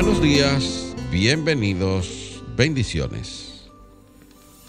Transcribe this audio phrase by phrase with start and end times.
[0.00, 3.68] Buenos días, bienvenidos, bendiciones.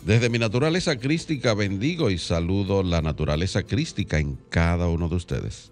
[0.03, 5.69] Desde mi naturaleza crística bendigo y saludo la naturaleza crística en cada uno de ustedes,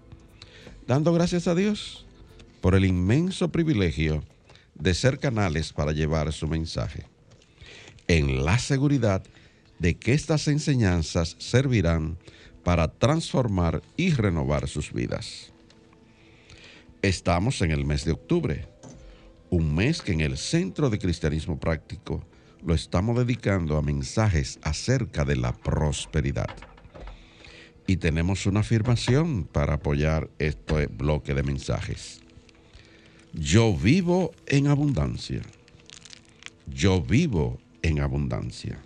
[0.86, 2.06] dando gracias a Dios
[2.60, 4.22] por el inmenso privilegio
[4.76, 7.06] de ser canales para llevar su mensaje,
[8.06, 9.24] en la seguridad
[9.80, 12.16] de que estas enseñanzas servirán
[12.62, 15.52] para transformar y renovar sus vidas.
[17.02, 18.77] Estamos en el mes de octubre
[19.50, 22.24] un mes que en el Centro de Cristianismo Práctico
[22.64, 26.48] lo estamos dedicando a mensajes acerca de la prosperidad.
[27.86, 32.20] Y tenemos una afirmación para apoyar este bloque de mensajes.
[33.32, 35.40] Yo vivo en abundancia.
[36.66, 38.78] Yo vivo en abundancia.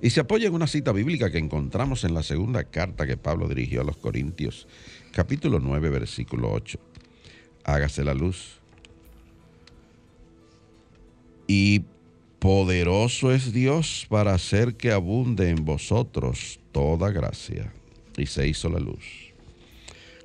[0.00, 3.48] Y se apoya en una cita bíblica que encontramos en la segunda carta que Pablo
[3.48, 4.68] dirigió a los Corintios,
[5.12, 6.78] capítulo 9, versículo 8.
[7.64, 8.59] Hágase la luz
[11.52, 11.82] y
[12.38, 17.72] poderoso es Dios para hacer que abunde en vosotros toda gracia.
[18.16, 19.32] Y se hizo la luz.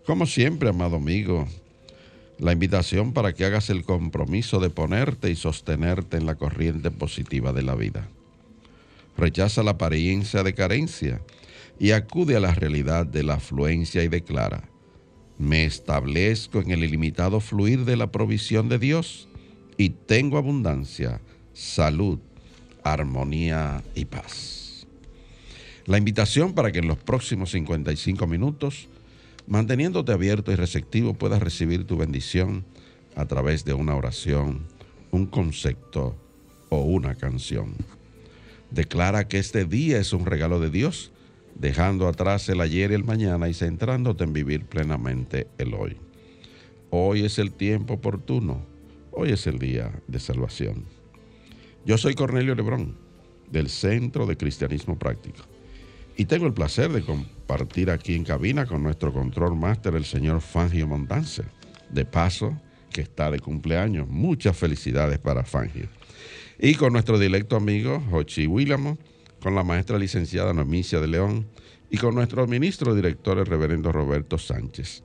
[0.06, 1.48] Como siempre, amado amigo,
[2.38, 7.54] la invitación para que hagas el compromiso de ponerte y sostenerte en la corriente positiva
[7.54, 8.08] de la vida.
[9.18, 11.22] Rechaza la apariencia de carencia
[11.80, 14.70] y acude a la realidad de la afluencia y declara,
[15.40, 19.28] me establezco en el ilimitado fluir de la provisión de Dios
[19.78, 21.20] y tengo abundancia,
[21.54, 22.20] salud,
[22.84, 24.88] armonía y paz.
[25.86, 28.88] La invitación para que en los próximos 55 minutos,
[29.48, 32.66] manteniéndote abierto y receptivo, puedas recibir tu bendición
[33.16, 34.62] a través de una oración,
[35.12, 36.16] un concepto
[36.70, 37.76] o una canción.
[38.72, 41.12] Declara que este día es un regalo de Dios,
[41.54, 45.98] dejando atrás el ayer y el mañana y centrándote en vivir plenamente el hoy.
[46.90, 48.75] Hoy es el tiempo oportuno
[49.18, 50.84] Hoy es el día de salvación.
[51.86, 52.98] Yo soy Cornelio Lebrón,
[53.50, 55.42] del Centro de Cristianismo Práctico,
[56.18, 60.42] y tengo el placer de compartir aquí en cabina con nuestro control máster, el señor
[60.42, 61.44] Fangio Montance.
[61.90, 62.60] De paso,
[62.92, 64.06] que está de cumpleaños.
[64.10, 65.88] Muchas felicidades para Fangio.
[66.60, 68.98] Y con nuestro directo amigo, Jochi Willamo,
[69.42, 71.48] con la maestra licenciada Nomicia de León
[71.90, 75.04] y con nuestro ministro director, el reverendo Roberto Sánchez.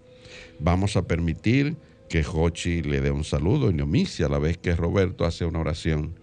[0.59, 1.77] Vamos a permitir
[2.11, 5.61] que Jochi le dé un saludo y Neomicia a la vez que Roberto hace una
[5.61, 6.19] oración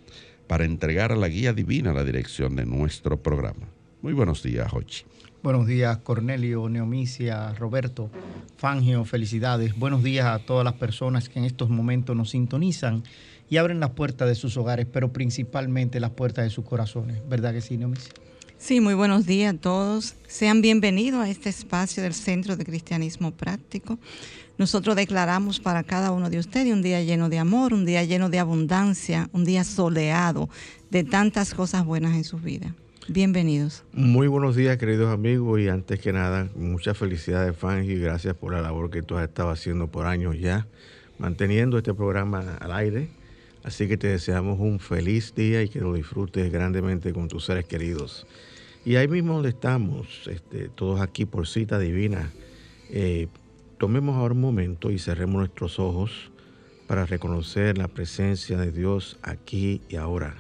[0.46, 3.70] para entregar a la guía divina la dirección de nuestro programa.
[4.02, 5.06] Muy buenos días, Jochi.
[5.42, 8.12] Buenos días, Cornelio, Neomicia, Roberto,
[8.58, 9.80] Fangio, felicidades.
[9.80, 13.04] Buenos días a todas las personas que en estos momentos nos sintonizan
[13.50, 17.22] y abren las puertas de sus hogares, pero principalmente las puertas de sus corazones.
[17.30, 18.12] ¿Verdad que sí, Neomicia?
[18.58, 20.16] Sí, muy buenos días a todos.
[20.28, 24.00] Sean bienvenidos a este espacio del Centro de Cristianismo Práctico.
[24.58, 28.28] Nosotros declaramos para cada uno de ustedes un día lleno de amor, un día lleno
[28.30, 30.50] de abundancia, un día soleado
[30.90, 32.74] de tantas cosas buenas en su vida.
[33.08, 33.84] Bienvenidos.
[33.94, 38.52] Muy buenos días, queridos amigos, y antes que nada, muchas felicidades, Fangi, y gracias por
[38.52, 40.66] la labor que tú has estado haciendo por años ya,
[41.20, 43.10] manteniendo este programa al aire.
[43.64, 47.66] Así que te deseamos un feliz día y que lo disfrutes grandemente con tus seres
[47.66, 48.26] queridos.
[48.86, 52.32] Y ahí mismo donde estamos, este, todos aquí por cita divina,
[52.90, 53.28] eh,
[53.78, 56.32] Tomemos ahora un momento y cerremos nuestros ojos
[56.88, 60.36] para reconocer la presencia de Dios aquí y ahora.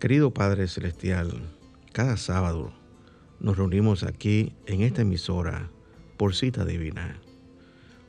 [0.00, 1.42] Querido Padre Celestial,
[1.92, 2.72] cada sábado
[3.40, 5.68] nos reunimos aquí en esta emisora
[6.16, 7.20] por cita divina,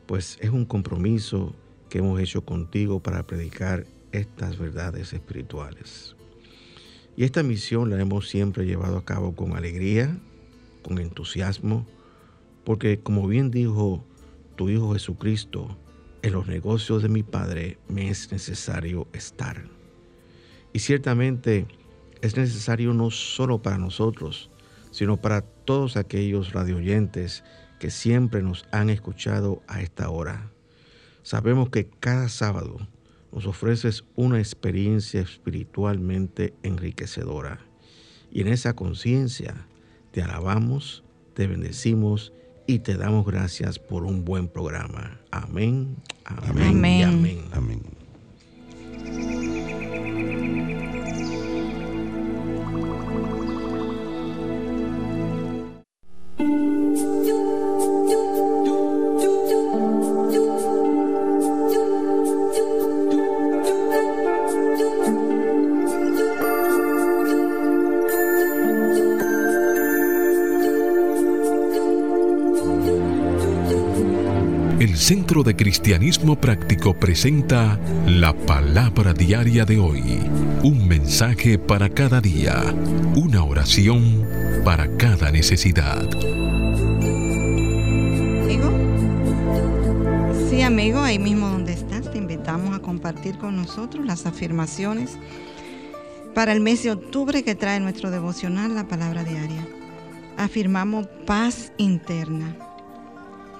[0.05, 1.53] pues es un compromiso
[1.89, 6.15] que hemos hecho contigo para predicar estas verdades espirituales.
[7.17, 10.17] Y esta misión la hemos siempre llevado a cabo con alegría,
[10.83, 11.85] con entusiasmo,
[12.63, 14.05] porque como bien dijo
[14.55, 15.77] tu Hijo Jesucristo,
[16.21, 19.65] en los negocios de mi Padre me es necesario estar.
[20.71, 21.67] Y ciertamente
[22.21, 24.49] es necesario no solo para nosotros,
[24.91, 27.43] sino para todos aquellos radioyentes
[27.79, 30.49] que siempre nos han escuchado a esta hora.
[31.23, 32.77] Sabemos que cada sábado
[33.33, 37.59] nos ofreces una experiencia espiritualmente enriquecedora.
[38.31, 39.67] Y en esa conciencia
[40.11, 42.31] te alabamos, te bendecimos
[42.67, 45.19] y te damos gracias por un buen programa.
[45.31, 45.97] Amén.
[46.25, 46.67] Amén.
[46.67, 47.03] amén.
[47.03, 47.45] amén.
[47.51, 47.83] amén.
[74.97, 80.19] Centro de Cristianismo Práctico presenta la palabra diaria de hoy.
[80.61, 82.61] Un mensaje para cada día.
[83.15, 84.25] Una oración
[84.63, 86.07] para cada necesidad.
[88.43, 88.71] ¿Amigo?
[90.49, 95.17] Sí, amigo, ahí mismo donde estás, te invitamos a compartir con nosotros las afirmaciones
[96.35, 99.67] para el mes de octubre que trae nuestro devocional, la palabra diaria.
[100.37, 102.55] Afirmamos paz interna.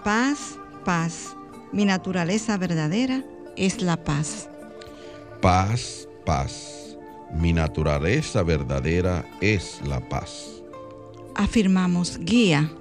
[0.03, 1.35] Paz paz.
[1.71, 3.24] Mi naturaleza verdadera
[3.56, 4.50] es la paz.
[5.41, 6.97] Paz, paz.
[7.33, 10.62] Mi naturaleza verdadera es la paz.
[11.35, 12.71] Afirmamos guía.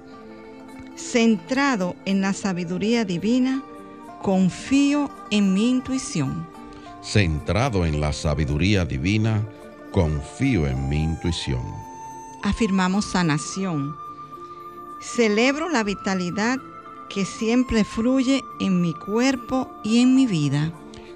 [0.95, 3.63] Centrado en la sabiduría divina,
[4.21, 6.47] confío en mi intuición.
[7.01, 9.43] Centrado en la sabiduría divina,
[9.91, 11.63] confío en mi intuición.
[12.43, 13.95] Afirmamos sanación.
[15.01, 16.57] Celebro la vitalidad
[17.13, 20.71] que siempre fluye en mi cuerpo y en mi vida.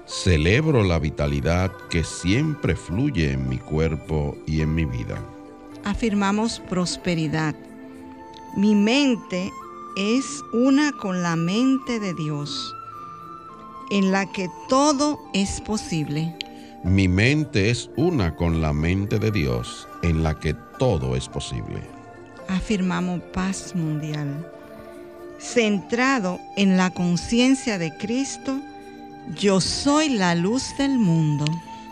[0.06, 5.20] Celebro la vitalidad que siempre fluye en mi cuerpo y en mi vida.
[5.84, 7.56] Afirmamos prosperidad.
[8.56, 9.50] Mi mente
[9.96, 12.72] es una con la mente de Dios,
[13.90, 16.32] en la que todo es posible.
[16.84, 21.82] Mi mente es una con la mente de Dios, en la que todo es posible.
[22.48, 24.46] Afirmamos paz mundial
[25.38, 28.60] centrado en la conciencia de Cristo,
[29.36, 31.44] yo soy la luz del mundo.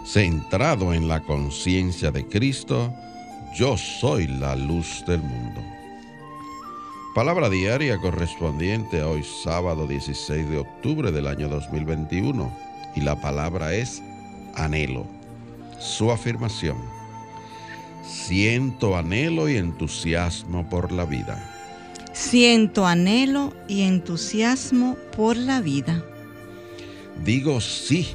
[0.05, 2.93] Centrado en la conciencia de Cristo,
[3.55, 5.61] yo soy la luz del mundo.
[7.15, 12.53] Palabra diaria correspondiente a hoy sábado 16 de octubre del año 2021
[12.95, 14.03] y la palabra es
[14.55, 15.07] anhelo.
[15.79, 16.77] Su afirmación.
[18.05, 21.56] Siento anhelo y entusiasmo por la vida.
[22.17, 26.03] Siento anhelo y entusiasmo por la vida.
[27.23, 28.09] Digo sí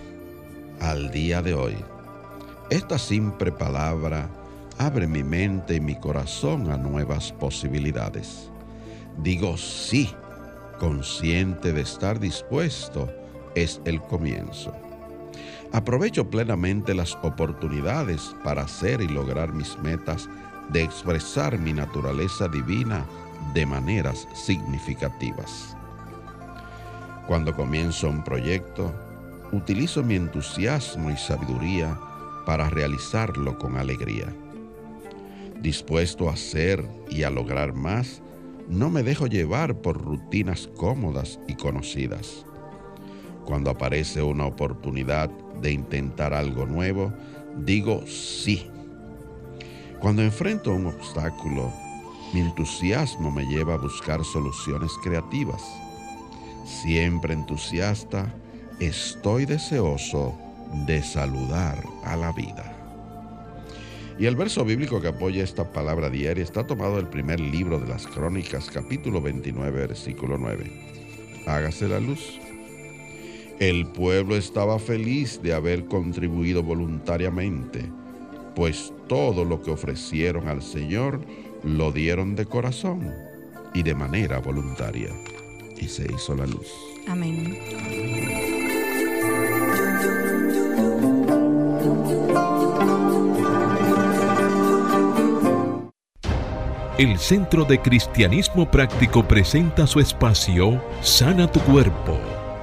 [0.79, 1.75] al día de hoy.
[2.71, 4.27] Esta simple palabra
[4.79, 8.49] abre mi mente y mi corazón a nuevas posibilidades.
[9.21, 10.09] Digo sí,
[10.79, 13.07] consciente de estar dispuesto,
[13.53, 14.73] es el comienzo.
[15.73, 20.27] Aprovecho plenamente las oportunidades para hacer y lograr mis metas
[20.69, 23.05] de expresar mi naturaleza divina
[23.53, 25.75] de maneras significativas.
[27.27, 28.93] Cuando comienzo un proyecto,
[29.51, 31.97] utilizo mi entusiasmo y sabiduría
[32.45, 34.27] para realizarlo con alegría.
[35.61, 38.21] Dispuesto a hacer y a lograr más,
[38.67, 42.45] no me dejo llevar por rutinas cómodas y conocidas.
[43.45, 45.29] Cuando aparece una oportunidad
[45.61, 47.13] de intentar algo nuevo,
[47.57, 48.67] digo sí.
[49.99, 51.71] Cuando enfrento un obstáculo,
[52.33, 55.61] mi entusiasmo me lleva a buscar soluciones creativas.
[56.65, 58.33] Siempre entusiasta,
[58.79, 60.33] estoy deseoso
[60.85, 62.77] de saludar a la vida.
[64.17, 67.87] Y el verso bíblico que apoya esta palabra diaria está tomado del primer libro de
[67.87, 70.71] las Crónicas, capítulo 29, versículo 9.
[71.47, 72.39] Hágase la luz.
[73.59, 77.91] El pueblo estaba feliz de haber contribuido voluntariamente,
[78.55, 81.21] pues todo lo que ofrecieron al Señor
[81.63, 83.13] lo dieron de corazón
[83.73, 85.09] y de manera voluntaria.
[85.77, 86.67] Y se hizo la luz.
[87.07, 87.57] Amén.
[96.97, 102.19] El Centro de Cristianismo Práctico presenta su espacio Sana tu Cuerpo.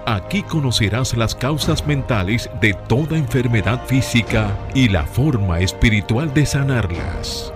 [0.07, 7.53] Aquí conocerás las causas mentales de toda enfermedad física y la forma espiritual de sanarlas.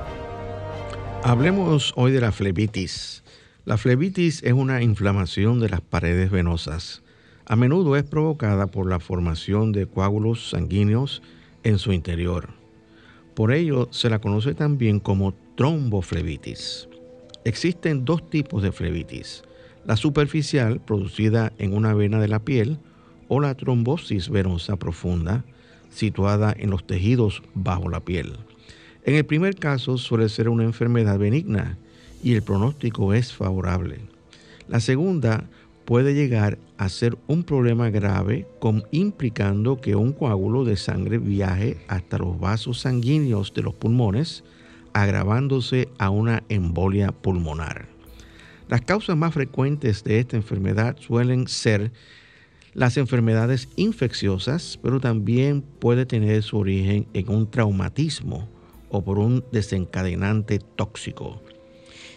[1.25, 3.23] Hablemos hoy de la flebitis.
[3.65, 7.03] La flebitis es una inflamación de las paredes venosas.
[7.47, 11.23] A menudo es provocada por la formación de coágulos sanguíneos
[11.63, 12.49] en su interior.
[13.35, 16.89] Por ello se la conoce también como tromboflebitis.
[17.45, 19.45] Existen dos tipos de flebitis.
[19.87, 22.79] La superficial, producida en una vena de la piel,
[23.29, 25.45] o la trombosis venosa profunda,
[25.89, 28.37] situada en los tejidos bajo la piel.
[29.05, 31.77] En el primer caso suele ser una enfermedad benigna
[32.23, 33.99] y el pronóstico es favorable.
[34.69, 35.49] La segunda
[35.85, 41.79] puede llegar a ser un problema grave con, implicando que un coágulo de sangre viaje
[41.89, 44.45] hasta los vasos sanguíneos de los pulmones,
[44.93, 47.89] agravándose a una embolia pulmonar.
[48.69, 51.91] Las causas más frecuentes de esta enfermedad suelen ser
[52.73, 58.52] las enfermedades infecciosas, pero también puede tener su origen en un traumatismo
[58.93, 61.43] o por un desencadenante tóxico.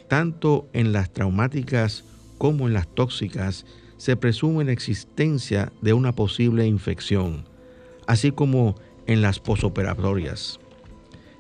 [0.08, 2.04] Tanto en las traumáticas
[2.38, 3.66] como en las tóxicas
[3.98, 7.46] se presume la existencia de una posible infección,
[8.06, 8.76] así como
[9.08, 10.60] en las posoperatorias.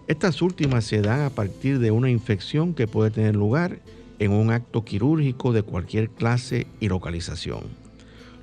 [0.08, 3.80] Estas últimas se dan a partir de una infección que puede tener lugar
[4.20, 7.64] en un acto quirúrgico de cualquier clase y localización.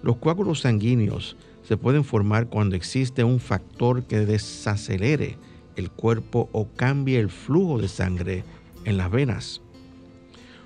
[0.03, 5.39] Los coágulos sanguíneos se pueden formar cuando existe un factor que desacelere
[5.77, 8.45] el cuerpo o cambie el flujo de sangre
[8.85, 9.61] en las venas.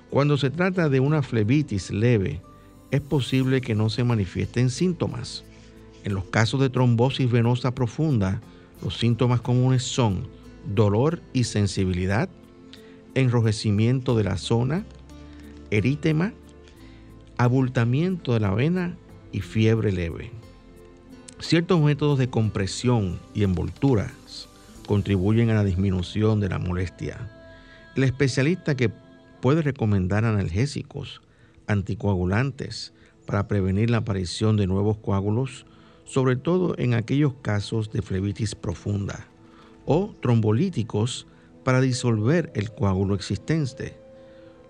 [0.09, 2.41] Cuando se trata de una flebitis leve,
[2.91, 5.43] es posible que no se manifiesten síntomas.
[6.03, 8.41] En los casos de trombosis venosa profunda,
[8.81, 10.27] los síntomas comunes son
[10.73, 12.29] dolor y sensibilidad,
[13.15, 14.85] enrojecimiento de la zona,
[15.71, 16.33] erítema,
[17.37, 18.95] abultamiento de la vena
[19.31, 20.31] y fiebre leve.
[21.39, 24.11] Ciertos métodos de compresión y envolturas
[24.87, 27.29] contribuyen a la disminución de la molestia.
[27.95, 28.89] El especialista que
[29.41, 31.21] puede recomendar analgésicos,
[31.67, 32.93] anticoagulantes
[33.27, 35.65] para prevenir la aparición de nuevos coágulos,
[36.05, 39.27] sobre todo en aquellos casos de flebitis profunda,
[39.85, 41.27] o trombolíticos
[41.63, 43.99] para disolver el coágulo existente.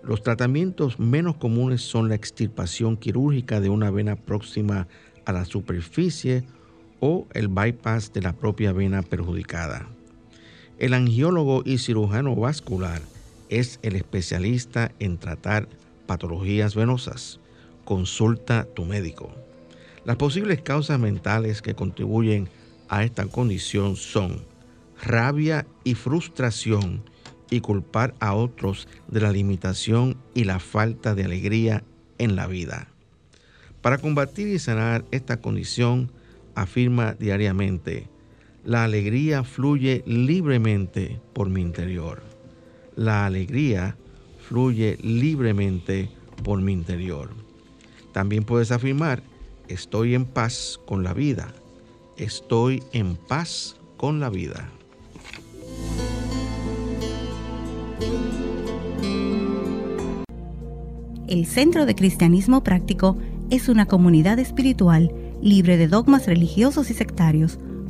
[0.02, 4.88] Los tratamientos menos comunes son la extirpación quirúrgica de una vena próxima
[5.24, 6.44] a la superficie
[7.00, 9.86] o el bypass de la propia vena perjudicada.
[10.78, 13.02] El angiólogo y cirujano vascular
[13.48, 15.68] es el especialista en tratar
[16.06, 17.40] patologías venosas.
[17.84, 19.34] Consulta tu médico.
[20.04, 22.48] Las posibles causas mentales que contribuyen
[22.88, 24.44] a esta condición son
[25.02, 27.02] rabia y frustración
[27.50, 31.82] y culpar a otros de la limitación y la falta de alegría
[32.18, 32.86] en la vida.
[33.82, 36.12] Para combatir y sanar esta condición,
[36.54, 38.08] afirma diariamente,
[38.64, 42.22] la alegría fluye libremente por mi interior.
[42.96, 43.96] La alegría
[44.48, 46.08] fluye libremente
[46.42, 47.30] por mi interior.
[48.12, 49.22] También puedes afirmar,
[49.68, 51.52] estoy en paz con la vida.
[52.16, 54.68] Estoy en paz con la vida.
[61.28, 63.18] El Centro de Cristianismo Práctico
[63.50, 65.12] es una comunidad espiritual
[65.42, 67.58] libre de dogmas religiosos y sectarios,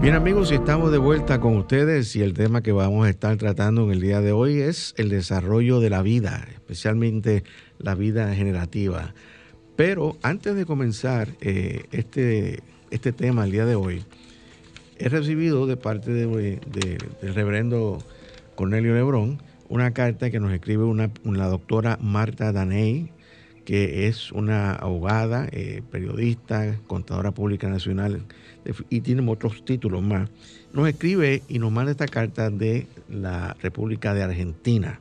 [0.00, 3.82] Bien amigos, estamos de vuelta con ustedes y el tema que vamos a estar tratando
[3.82, 7.42] en el día de hoy es el desarrollo de la vida, especialmente
[7.78, 9.12] la vida generativa.
[9.74, 12.62] Pero antes de comenzar eh, este,
[12.92, 14.04] este tema el día de hoy,
[14.98, 16.60] he recibido de parte de,
[17.20, 17.98] del reverendo
[18.54, 23.10] Cornelio Lebrón una carta que nos escribe una, la doctora Marta Daney,
[23.64, 28.22] que es una abogada, eh, periodista, contadora pública nacional
[28.88, 30.28] y tiene otros títulos más.
[30.72, 35.00] Nos escribe y nos manda esta carta de la República de Argentina.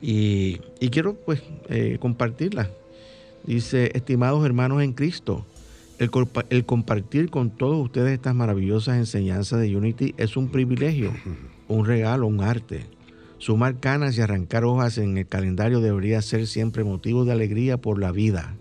[0.00, 0.58] Y,
[0.90, 2.70] quiero pues eh, compartirla.
[3.44, 5.46] Dice, estimados hermanos en Cristo,
[5.98, 6.10] el,
[6.50, 11.12] el compartir con todos ustedes estas maravillosas enseñanzas de Unity es un privilegio,
[11.66, 12.86] un regalo, un arte
[13.38, 18.00] Sumar canas y arrancar hojas en el calendario debería ser siempre motivo de alegría por
[18.00, 18.56] la vida,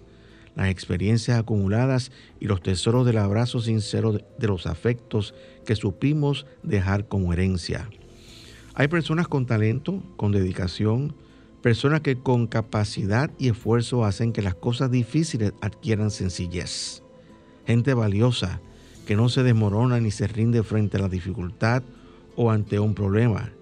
[0.57, 2.11] las experiencias acumuladas
[2.41, 5.33] y los tesoros del abrazo sincero de los afectos
[5.65, 7.89] que supimos dejar como herencia.
[8.73, 11.15] Hay personas con talento, con dedicación,
[11.61, 17.01] personas que con capacidad y esfuerzo hacen que las cosas difíciles adquieran sencillez.
[17.65, 18.59] Gente valiosa
[19.05, 21.83] que no se desmorona ni se rinde frente a la dificultad
[22.35, 23.53] o ante un problema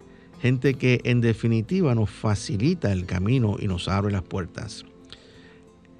[0.46, 4.86] gente que en definitiva nos facilita el camino y nos abre las puertas.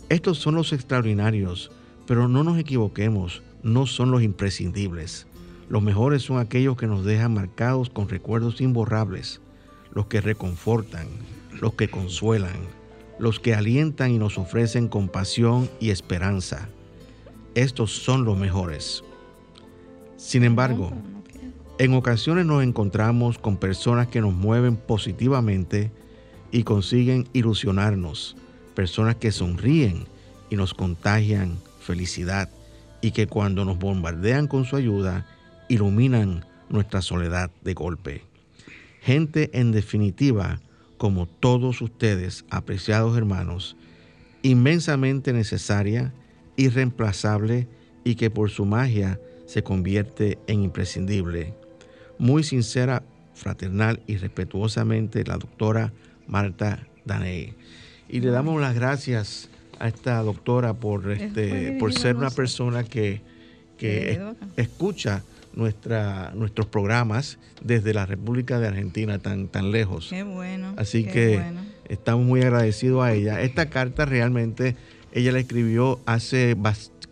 [0.08, 1.72] Estos son los extraordinarios,
[2.06, 5.26] pero no nos equivoquemos, no son los imprescindibles.
[5.68, 9.42] Los mejores son aquellos que nos dejan marcados con recuerdos imborrables,
[9.94, 11.08] los que reconfortan,
[11.60, 12.60] los que consuelan,
[13.18, 16.70] los que alientan y nos ofrecen compasión y esperanza.
[17.56, 19.04] Estos son los mejores.
[20.18, 20.92] Sin embargo,
[21.80, 25.92] en ocasiones nos encontramos con personas que nos mueven positivamente
[26.52, 28.38] y consiguen ilusionarnos,
[28.76, 30.06] personas que sonríen
[30.50, 32.50] y nos contagian felicidad
[33.02, 35.26] y que cuando nos bombardean con su ayuda,
[35.70, 38.24] iluminan nuestra soledad de golpe.
[39.02, 40.60] Gente en definitiva,
[40.98, 43.76] como todos ustedes, apreciados hermanos,
[44.42, 46.14] inmensamente necesaria,
[46.56, 47.68] irreemplazable
[48.04, 51.54] y que por su magia se convierte en imprescindible.
[52.18, 53.04] Muy sincera,
[53.34, 55.94] fraternal y respetuosamente la doctora
[56.28, 57.54] Marta Daney.
[58.10, 63.22] Y le damos las gracias a esta doctora por, este, por ser una persona que,
[63.78, 64.22] que
[64.56, 70.08] escucha nuestra, nuestros programas desde la República de Argentina tan, tan lejos.
[70.10, 70.74] Qué bueno.
[70.78, 71.42] Así que
[71.88, 73.42] estamos muy agradecidos a ella.
[73.42, 74.76] Esta carta realmente
[75.14, 76.56] ella la escribió hace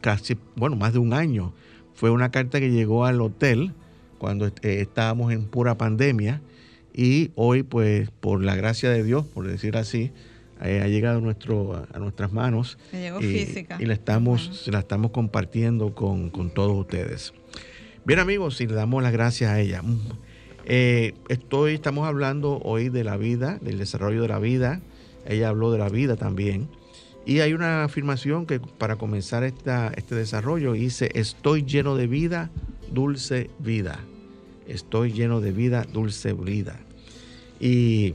[0.01, 1.53] casi, bueno, más de un año.
[1.95, 3.73] Fue una carta que llegó al hotel
[4.17, 6.41] cuando eh, estábamos en pura pandemia
[6.93, 10.11] y hoy, pues, por la gracia de Dios, por decir así,
[10.63, 12.77] eh, ha llegado a, nuestro, a nuestras manos.
[12.91, 13.77] llegó y, física.
[13.79, 17.33] Y la estamos, la estamos compartiendo con, con todos ustedes.
[18.05, 19.81] Bien amigos, y le damos las gracias a ella.
[20.65, 24.81] Eh, estoy, estamos hablando hoy de la vida, del desarrollo de la vida.
[25.25, 26.67] Ella habló de la vida también.
[27.25, 32.49] Y hay una afirmación que para comenzar esta, este desarrollo dice, estoy lleno de vida,
[32.91, 33.99] dulce vida.
[34.67, 36.79] Estoy lleno de vida, dulce vida.
[37.59, 38.13] Y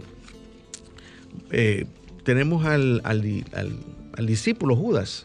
[1.51, 1.87] eh,
[2.29, 5.25] tenemos al, al, discípulo Judas,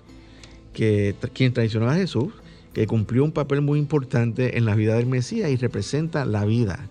[0.71, 2.31] que, quien traicionó a Jesús,
[2.71, 6.87] que cumplió un papel muy importante en la vida del Mesías y representa la vida.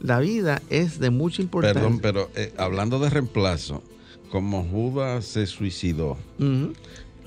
[0.00, 1.80] La vida es de mucha importancia.
[1.80, 3.84] Perdón, pero eh, hablando de reemplazo,
[4.28, 6.18] como Judas se suicidó,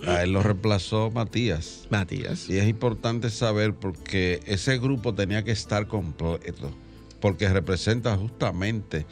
[0.06, 1.88] a él lo reemplazó Matías.
[1.90, 2.50] Matías.
[2.50, 6.72] Y es importante saber porque ese grupo tenía que estar completo,
[7.22, 9.06] porque representa justamente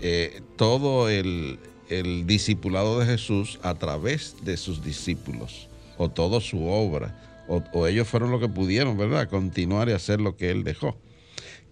[0.00, 5.68] eh, todo el, el discipulado de Jesús a través de sus discípulos,
[5.98, 7.14] o toda su obra
[7.46, 10.96] o, ellos fueron los que pudieron, ¿verdad?, continuar y hacer lo que él dejó.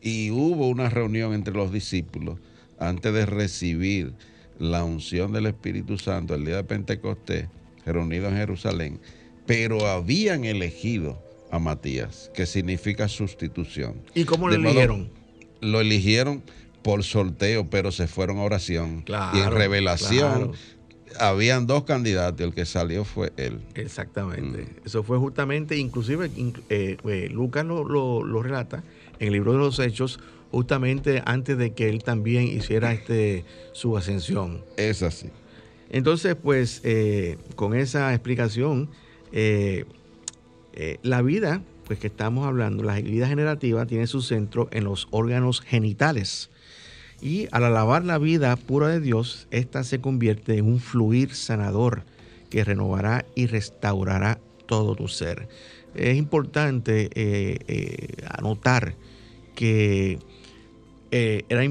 [0.00, 2.38] Y hubo una reunión entre los discípulos
[2.78, 4.12] antes de recibir
[4.58, 7.46] la unción del Espíritu Santo el día de Pentecostés,
[7.86, 9.00] reunidos en Jerusalén,
[9.46, 13.94] pero habían elegido a Matías, que significa sustitución.
[14.14, 15.10] ¿Y cómo lo eligieron?
[15.60, 16.42] Lo eligieron
[16.82, 20.52] por sorteo, pero se fueron a oración y en revelación
[21.18, 23.60] habían dos candidatos, el que salió fue él.
[23.74, 24.62] Exactamente.
[24.62, 24.86] Mm.
[24.86, 26.30] Eso fue justamente, inclusive
[26.68, 28.82] eh, eh, Lucas lo, relata
[29.18, 33.96] en el libro de los Hechos, justamente antes de que él también hiciera este, su
[33.96, 34.62] ascensión.
[34.76, 35.28] Es así.
[35.90, 38.88] Entonces, pues, eh, con esa explicación,
[41.02, 45.60] la vida, pues que estamos hablando, la vida generativa tiene su centro en los órganos
[45.60, 46.50] genitales
[47.22, 52.02] y al alabar la vida pura de Dios, ésta se convierte en un fluir sanador
[52.50, 55.48] que renovará y restaurará todo tu ser.
[55.94, 58.96] Es importante eh, eh, anotar
[59.54, 60.18] que
[61.12, 61.62] eh, era,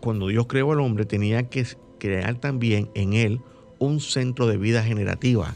[0.00, 1.64] cuando Dios creó al hombre tenía que
[1.98, 3.40] crear también en él
[3.78, 5.54] un centro de vida generativa.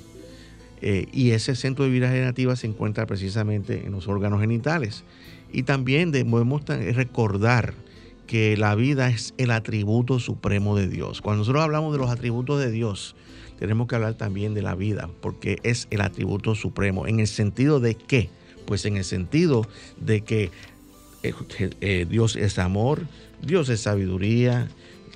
[0.80, 5.04] y ese centro de vida generativa se encuentra precisamente en los órganos genitales.
[5.52, 7.74] Y también debemos recordar
[8.32, 11.20] que la vida es el atributo supremo de Dios.
[11.20, 13.14] Cuando nosotros hablamos de los atributos de Dios,
[13.58, 17.06] tenemos que hablar también de la vida, porque es el atributo supremo.
[17.06, 18.30] ¿En el sentido de qué?
[18.64, 19.66] Pues en el sentido
[20.00, 20.50] de que
[21.22, 21.34] eh,
[21.82, 23.02] eh, Dios es amor,
[23.42, 24.66] Dios es sabiduría,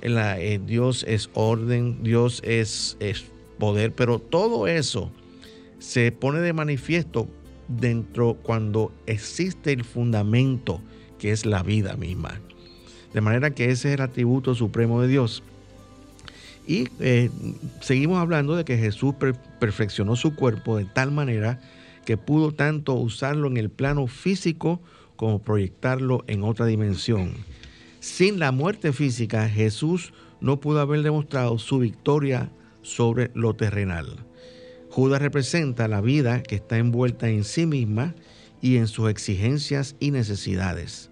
[0.03, 3.25] eh, Dios es orden, Dios es, es
[3.57, 5.09] poder, pero todo eso
[5.79, 7.27] se pone de manifiesto
[7.67, 10.81] dentro cuando existe el fundamento
[11.17, 12.39] que es la vida misma.
[13.13, 15.43] De manera que ese es el atributo supremo de Dios.
[16.67, 17.29] Y eh,
[17.81, 19.15] seguimos hablando de que Jesús
[19.59, 21.61] perfeccionó su cuerpo de tal manera
[22.05, 24.81] que pudo tanto usarlo en el plano físico
[25.15, 27.33] como proyectarlo en otra dimensión.
[28.01, 34.25] Sin la muerte física, Jesús no pudo haber demostrado su victoria sobre lo terrenal.
[34.89, 38.13] Judas representa la vida que está envuelta en sí misma
[38.61, 41.09] y en sus exigencias y necesidades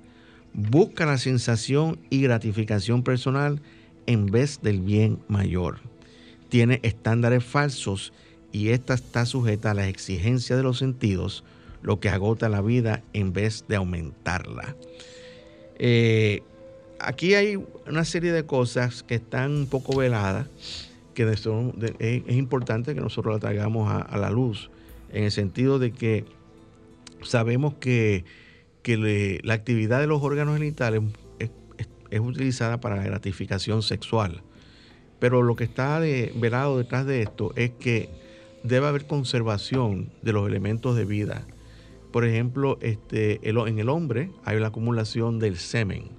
[0.56, 3.62] busca la sensación y gratificación personal
[4.08, 5.80] en vez del bien mayor.
[6.50, 8.14] Tiene estándares falsos
[8.52, 11.44] y esta está sujeta a las exigencias de los sentidos,
[11.82, 14.76] lo que agota la vida en vez de aumentarla.
[15.78, 16.42] Eh,
[17.00, 20.48] aquí hay una serie de cosas que están un poco veladas
[21.16, 24.70] que es, importante que nosotros la traigamos a, la luz,
[25.12, 26.26] en el sentido de que
[27.24, 28.26] sabemos que,
[28.88, 31.02] la actividad de los órganos genitales
[31.40, 34.42] es, utilizada para la gratificación sexual.
[35.20, 38.10] Pero lo que está velado detrás de esto es que
[38.64, 41.46] debe haber conservación de los elementos de vida.
[42.12, 46.10] Por ejemplo, este, en el hombre hay la acumulación del semen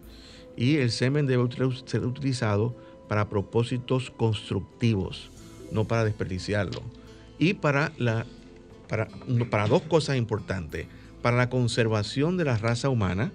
[0.57, 1.49] y el semen debe
[1.87, 2.77] ser utilizado
[3.09, 5.31] para propósitos constructivos,
[5.71, 6.83] no para desperdiciarlo.
[7.39, 7.93] Y para,
[9.51, 10.87] para dos cosas importantes,
[11.23, 13.33] para la conservación de la raza humana,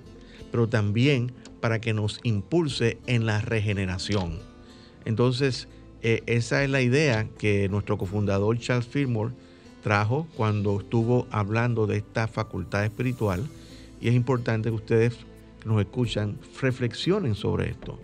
[0.52, 4.39] pero también para que nos impulse en la regeneración.
[5.06, 5.67] Entonces,
[6.02, 9.34] eh, esa es la idea que nuestro cofundador Charles Fillmore
[9.84, 13.48] trajo cuando estuvo hablando de esta facultad espiritual
[14.00, 15.17] y es importante que ustedes
[15.60, 18.00] que nos escuchan reflexionen sobre esto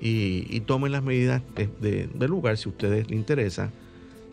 [0.00, 1.42] y, tomen las medidas
[1.80, 3.70] de, lugar si a ustedes les interesa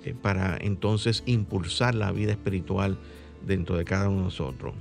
[0.04, 2.98] eh, para entonces impulsar la vida espiritual
[3.46, 4.74] dentro de cada uno de nosotros.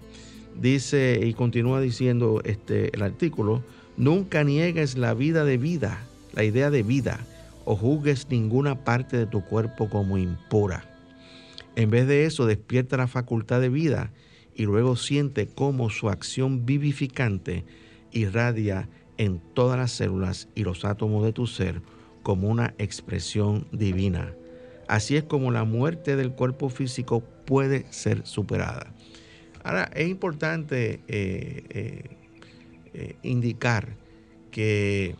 [0.60, 3.62] Dice y continúa diciendo este, el artículo,
[3.96, 7.20] nunca niegues la vida de vida, la idea de vida,
[7.64, 10.84] o juzgues ninguna parte de tu cuerpo como impura.
[11.76, 14.10] En vez de eso, despierta la facultad de vida
[14.54, 17.64] y luego siente cómo su acción vivificante
[18.12, 21.80] irradia en todas las células y los átomos de tu ser
[22.22, 24.34] como una expresión divina.
[24.92, 28.92] Así es como la muerte del cuerpo físico puede ser superada.
[29.64, 32.16] Ahora, es importante eh, eh,
[32.92, 33.96] eh, indicar
[34.50, 35.16] que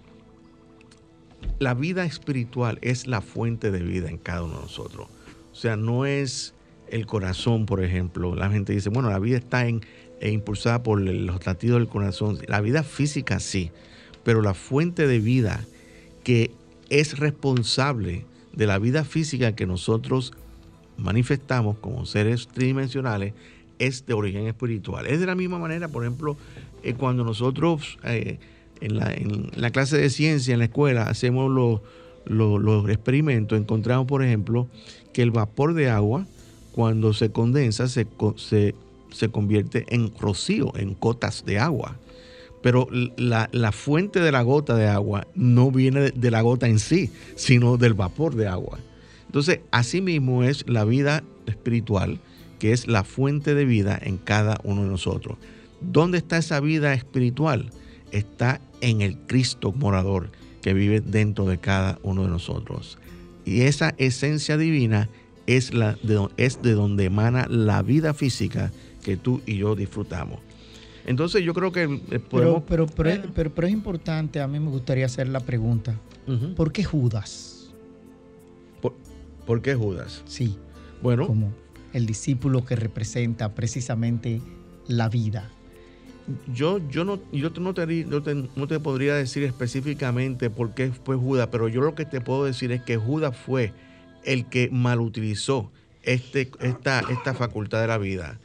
[1.59, 5.09] la vida espiritual es la fuente de vida en cada uno de nosotros.
[5.53, 6.53] O sea, no es
[6.89, 8.35] el corazón, por ejemplo.
[8.35, 9.65] La gente dice, bueno, la vida está
[10.21, 12.41] impulsada por los latidos del corazón.
[12.47, 13.71] La vida física sí,
[14.23, 15.65] pero la fuente de vida
[16.25, 16.51] que
[16.91, 20.33] es responsable de la vida física que nosotros
[20.97, 23.35] manifestamos como seres tridimensionales
[23.79, 25.07] es de origen espiritual.
[25.07, 26.37] Es de la misma manera, por ejemplo,
[26.83, 28.39] eh, cuando nosotros eh,
[28.81, 28.99] en,
[29.55, 31.51] la, clase de ciencia en la escuela hacemos
[32.25, 34.69] los, experimentos, encontramos, por ejemplo,
[35.13, 36.27] que el vapor de agua,
[36.73, 38.75] cuando se condensa, se, se,
[39.11, 41.97] se convierte en rocío, en gotas de agua
[42.63, 47.11] pero la, fuente de la gota de agua no viene de, la gota en sí,
[47.35, 48.79] sino del vapor de agua.
[49.27, 52.21] Entonces, así mismo es la vida espiritual,
[52.59, 55.39] que es la fuente de vida en cada uno de nosotros.
[55.81, 57.71] ¿Dónde está esa vida espiritual?
[58.13, 60.31] Está en el Cristo morador
[60.63, 62.99] que vive dentro de cada uno de nosotros.
[63.45, 65.09] Y esa esencia divina
[65.47, 65.99] es, la
[66.37, 68.71] es de donde emana la vida física
[69.03, 70.39] que tú y yo disfrutamos.
[71.07, 72.63] Entonces yo creo que eh, podemos...
[72.69, 75.95] Pero, pero, pero, es importante, a mí me gustaría hacer la pregunta,
[76.57, 77.73] ¿por qué Judas?
[79.47, 80.23] ¿Por, qué Judas?
[80.27, 80.57] Sí.
[81.03, 81.27] Bueno.
[81.27, 81.53] Como
[81.93, 84.41] el discípulo que representa precisamente
[84.87, 85.51] la vida.
[86.55, 88.05] Yo, yo, no, yo no, te,
[88.57, 92.45] no te podría decir específicamente por qué fue Judas, pero yo lo que te puedo
[92.45, 93.73] decir es que Judas fue
[94.25, 98.39] el que malutilizó este, esta, esta facultad de la vida.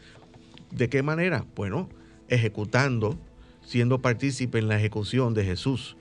[0.72, 1.46] ¿De qué manera?
[1.56, 1.90] Bueno,
[2.30, 3.18] ejecutando,
[3.66, 5.98] siendo partícipe en la ejecución de Jesús.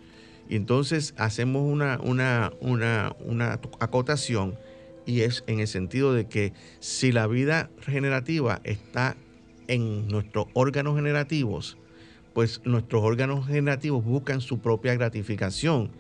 [0.49, 4.55] Y entonces hacemos una, una, una, acotación
[5.05, 9.17] y es en el sentido de que si la vida regenerativa está
[9.69, 11.77] en nuestros órganos generativos,
[12.33, 15.91] pues nuestros órganos generativos buscan su propia gratificación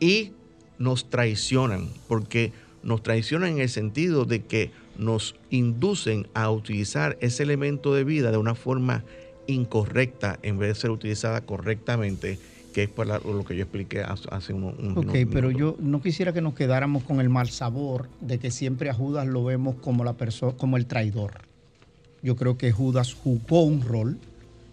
[0.00, 0.32] y
[0.78, 7.42] nos traicionan, porque nos traicionan en el sentido de que nos inducen a utilizar ese
[7.42, 9.04] elemento de vida de una forma
[9.46, 12.38] incorrecta en vez de ser utilizada correctamente,
[12.72, 16.32] que es para lo que yo expliqué hace unos un, Ok, pero yo no quisiera
[16.32, 20.04] que nos quedáramos con el mal sabor de que siempre a Judas lo vemos como,
[20.04, 21.32] la persona, como el traidor.
[22.22, 24.18] Yo creo que Judas jugó un rol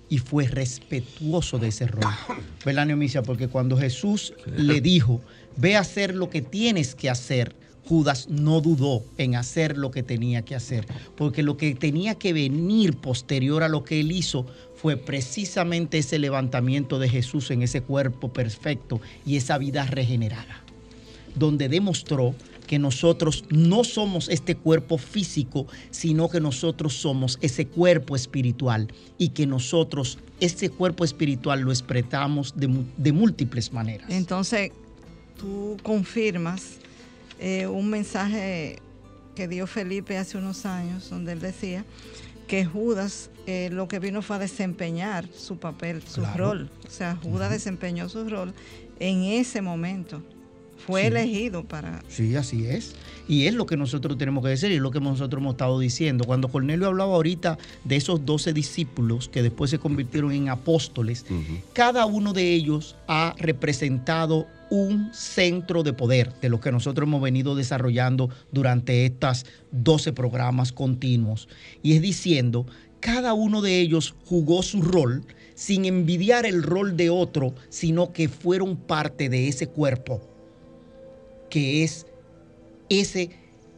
[0.10, 2.04] y fue respetuoso de ese rol.
[2.66, 3.24] ¿Verdad, Neomicia?
[3.24, 5.22] Porque cuando Jesús le dijo,
[5.58, 10.04] ve a hacer lo que tienes que hacer, Judas no dudó en hacer lo que
[10.04, 14.46] tenía que hacer, porque lo que tenía que venir posterior a lo que él hizo
[14.76, 20.62] fue precisamente ese levantamiento de Jesús en ese cuerpo perfecto y esa vida regenerada,
[21.36, 22.36] donde demostró
[22.68, 29.30] que nosotros no somos este cuerpo físico, sino que nosotros somos ese cuerpo espiritual y
[29.30, 34.10] que nosotros ese cuerpo espiritual lo expresamos de, de múltiples maneras.
[34.10, 34.72] Entonces,
[35.38, 36.81] tú confirmas
[37.42, 38.80] eh, un mensaje
[39.36, 41.84] que dio Felipe hace unos años, donde él decía
[42.48, 46.70] que Judas eh, lo que vino fue a desempeñar su papel, su rol.
[46.88, 48.54] O sea, Judas desempeñó su rol
[49.00, 50.22] en ese momento.
[50.86, 52.04] Fue elegido para...
[52.08, 52.96] Sí, así es.
[53.28, 55.80] Y es lo que nosotros tenemos que decir y es lo que nosotros hemos estado
[55.80, 56.26] diciendo.
[56.26, 61.26] Cuando Cornelio hablaba ahorita de esos doce discípulos que después se convirtieron en apóstoles,
[61.74, 67.22] cada uno de ellos ha representado un centro de poder de lo que nosotros hemos
[67.22, 71.50] venido desarrollando durante estos 12 programas continuos.
[71.84, 72.66] Y es diciendo,
[73.02, 75.24] cada uno de ellos jugó su rol
[75.56, 80.22] sin envidiar el rol de otro, sino que fueron parte de ese cuerpo,
[81.50, 82.08] que es
[82.88, 83.30] ese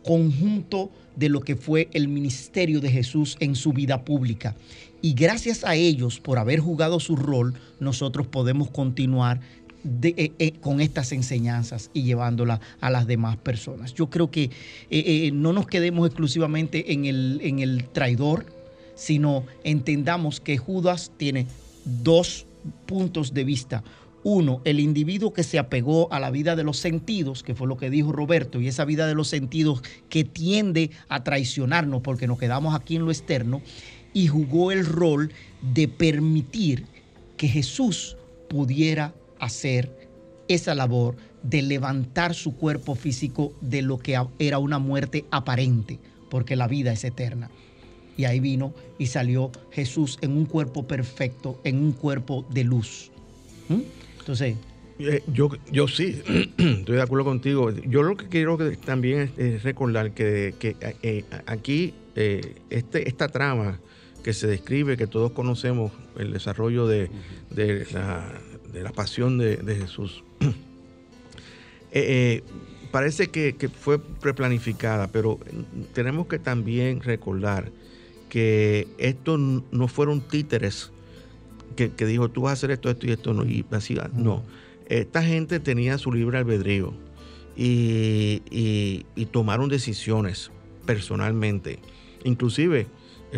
[0.04, 4.56] conjunto de lo que fue el ministerio de Jesús en su vida pública.
[5.02, 9.42] Y gracias a ellos, por haber jugado su rol, nosotros podemos continuar
[9.84, 13.94] eh, eh, con estas enseñanzas y llevándolas a las demás personas.
[13.94, 14.50] Yo creo que
[14.90, 18.46] eh, no nos quedemos exclusivamente en el, en el traidor,
[18.96, 21.48] sino entendamos que Judas tiene
[21.84, 22.46] dos
[22.86, 23.84] puntos de vista.
[24.24, 27.76] Uno, el individuo que se apegó a la vida de los sentidos, que fue lo
[27.76, 32.40] que dijo Roberto, y esa vida de los sentidos que tiende a traicionarnos porque nos
[32.40, 33.62] quedamos aquí en lo externo,
[34.14, 35.34] y jugó el rol
[35.74, 36.86] de permitir
[37.36, 38.16] que Jesús
[38.48, 39.14] pudiera
[39.44, 40.10] hacer
[40.48, 46.56] esa labor de levantar su cuerpo físico de lo que era una muerte aparente, porque
[46.56, 47.50] la vida es eterna.
[48.16, 53.12] Y ahí vino y salió Jesús en un cuerpo perfecto, en un cuerpo de luz.
[53.70, 53.82] ¿Mm?
[54.20, 54.56] Entonces...
[55.00, 56.22] Eh, yo, yo sí,
[56.58, 57.72] estoy de acuerdo contigo.
[57.72, 60.54] Yo lo que quiero también es, recordar que,
[61.02, 63.80] eh, aquí eh, este, esta trama
[64.24, 67.10] que se describe, que todos conocemos, el desarrollo de,
[67.92, 68.32] la,
[68.94, 70.24] pasión de, Jesús,
[72.92, 75.40] parece que, que, fue preplanificada, pero
[75.94, 77.72] tenemos que también recordar
[78.30, 80.92] que estos no fueron títeres
[81.74, 84.44] que, dijo tú vas a hacer esto, esto y esto no, y así, no.
[84.88, 86.94] Esta gente tenía su libre albedrío
[87.56, 90.52] y, tomaron decisiones
[90.86, 91.80] personalmente.
[92.24, 92.88] Inclusive,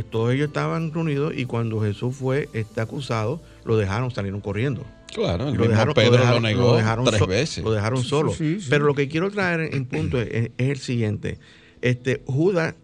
[0.09, 4.83] todos ellos estaban reunidos y cuando Jesús fue este acusado, lo dejaron, salieron corriendo.
[5.13, 7.63] Claro, el lo dejaron, Pedro lo, negó tres veces.
[7.63, 8.33] Lo dejaron solo.
[8.69, 11.37] Pero lo que quiero traer en punto es, es, el siguiente.
[11.81, 12.75] Este, Judas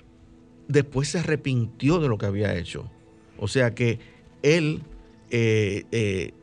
[0.68, 2.90] después se arrepintió de lo que había hecho.
[3.38, 4.00] O sea que
[4.44, 4.82] él
[5.30, 6.34] eh, eh,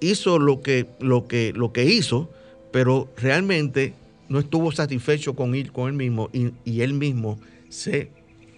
[0.00, 2.30] hizo lo que, lo, que, lo que hizo,
[2.72, 3.94] pero realmente
[4.28, 8.10] no estuvo satisfecho con él, con él mismo y, él mismo se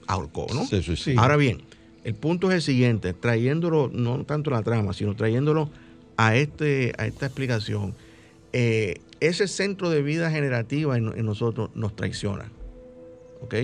[0.07, 0.67] ahorcó, ¿no?
[1.21, 1.63] Ahora bien,
[2.05, 5.71] el punto es el siguiente, trayéndolo, no tanto la trama, sino trayéndolo
[6.17, 7.95] a, este, a esta explicación,
[8.53, 12.51] eh, ese centro de vida generativa en, en nosotros nos traiciona,
[13.43, 13.55] ¿ok?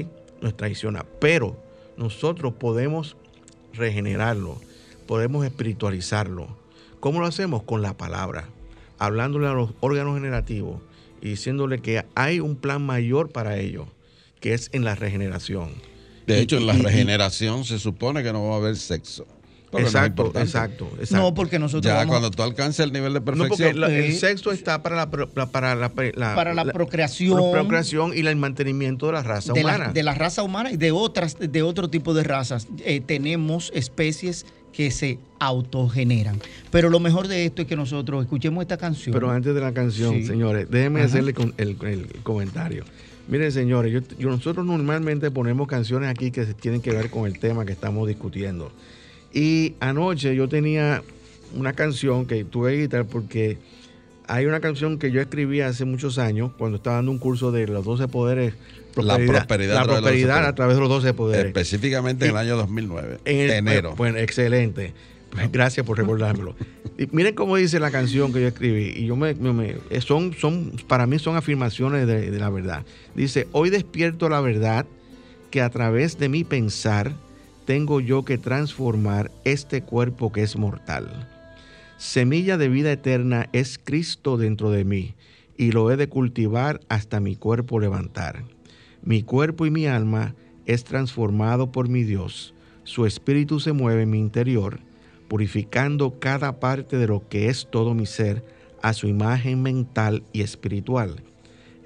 [0.42, 1.56] nos traiciona, pero
[1.96, 3.16] nosotros podemos
[3.72, 4.60] regenerarlo,
[5.06, 6.48] podemos espiritualizarlo.
[7.00, 7.62] ¿Cómo lo hacemos?
[7.62, 8.48] Con la palabra,
[8.98, 10.80] hablándole a los órganos generativos
[11.20, 13.86] y diciéndole que hay un plan mayor para ellos,
[14.40, 15.70] que es en la regeneración.
[16.26, 19.26] De hecho, en la regeneración se supone que no va a haber sexo.
[19.78, 21.92] Exacto, exacto, exacto, No, porque nosotros.
[21.92, 23.76] Ya cuando tú alcances el nivel de perfección.
[23.76, 25.88] No, porque el sexo está para la, para la,
[26.34, 27.52] para la procreación.
[27.52, 29.92] procreación y el mantenimiento de la raza humana.
[29.92, 32.66] de la raza humana y de otras, de otro tipo de razas.
[32.84, 36.40] Eh, tenemos especies que se autogeneran.
[36.70, 39.12] Pero lo mejor de esto es que nosotros escuchemos esta canción.
[39.12, 42.84] Pero antes de la canción, señores, déjenme hacerle el, el, comentario.
[43.28, 47.64] Miren, señores, yo, nosotros normalmente ponemos canciones aquí que tienen que ver con el tema
[47.64, 48.72] que estamos discutiendo.
[49.32, 51.02] Y anoche yo tenía
[51.54, 53.58] una canción que tuve que quitar porque
[54.26, 57.66] hay una canción que yo escribí hace muchos años cuando estaba dando un curso de
[57.66, 58.54] los 12 poderes.
[58.96, 61.46] la prosperidad, la prosperidad a través de los 12 poderes.
[61.46, 63.94] Específicamente en el año 2009, en enero.
[63.96, 64.94] Bueno, excelente.
[65.30, 66.54] Pues, gracias por recordármelo.
[66.98, 68.92] y miren cómo dice la canción que yo escribí.
[68.96, 69.34] Y yo me,
[70.00, 72.84] son, son, para mí son afirmaciones de, de la verdad.
[73.14, 74.86] Dice, hoy despierto la verdad
[75.50, 77.12] que a través de mi pensar
[77.64, 81.28] tengo yo que transformar este cuerpo que es mortal.
[81.96, 85.14] Semilla de vida eterna es Cristo dentro de mí,
[85.56, 88.44] y lo he de cultivar hasta mi cuerpo levantar.
[89.04, 90.34] Mi cuerpo y mi alma
[90.66, 92.54] es transformado por mi Dios.
[92.84, 94.80] Su espíritu se mueve en mi interior,
[95.28, 98.44] purificando cada parte de lo que es todo mi ser
[98.82, 101.22] a su imagen mental y espiritual.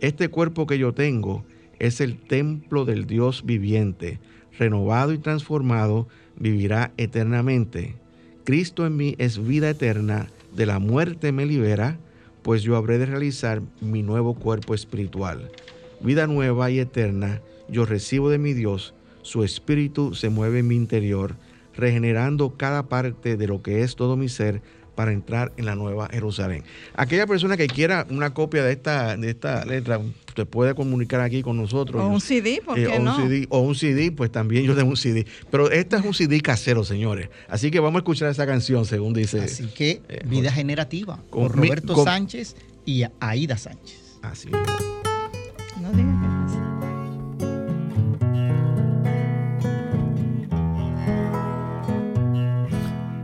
[0.01, 1.45] Este cuerpo que yo tengo
[1.79, 4.19] es el templo del Dios viviente,
[4.59, 7.97] renovado y transformado, vivirá eternamente.
[8.45, 11.99] Cristo en mí es vida eterna, de la muerte me libera,
[12.42, 15.51] pues yo habré de realizar mi nuevo cuerpo espiritual.
[16.01, 20.77] Vida nueva y eterna yo recibo de mi Dios, su espíritu se mueve en mi
[20.77, 21.35] interior,
[21.75, 24.62] regenerando cada parte de lo que es todo mi ser
[24.96, 26.64] para entrar en la nueva Jerusalén.
[26.94, 30.00] Aquella persona que quiera una copia de esta, de esta letra,
[30.35, 32.02] se puede comunicar aquí con nosotros.
[32.02, 33.16] O un CD, ¿por Eh, qué o, no?
[33.16, 35.24] un CD, o un CD, pues también yo tengo un CD.
[35.50, 37.28] Pero esta es un CD casero, señores.
[37.48, 39.40] Así que vamos a escuchar esa canción, según dice.
[39.40, 44.18] Así que eh, Vida Generativa, con con mi- Roberto con- Sánchez y Aida Sánchez.
[44.22, 44.48] Así.
[44.50, 46.36] No digas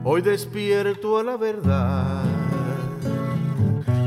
[0.05, 2.25] Hoy despierto a la verdad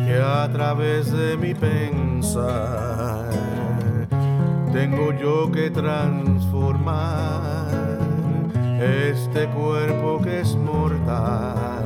[0.06, 3.30] que a través de mi pensar
[4.74, 7.70] tengo yo que transformar
[8.82, 11.86] este cuerpo que es mortal.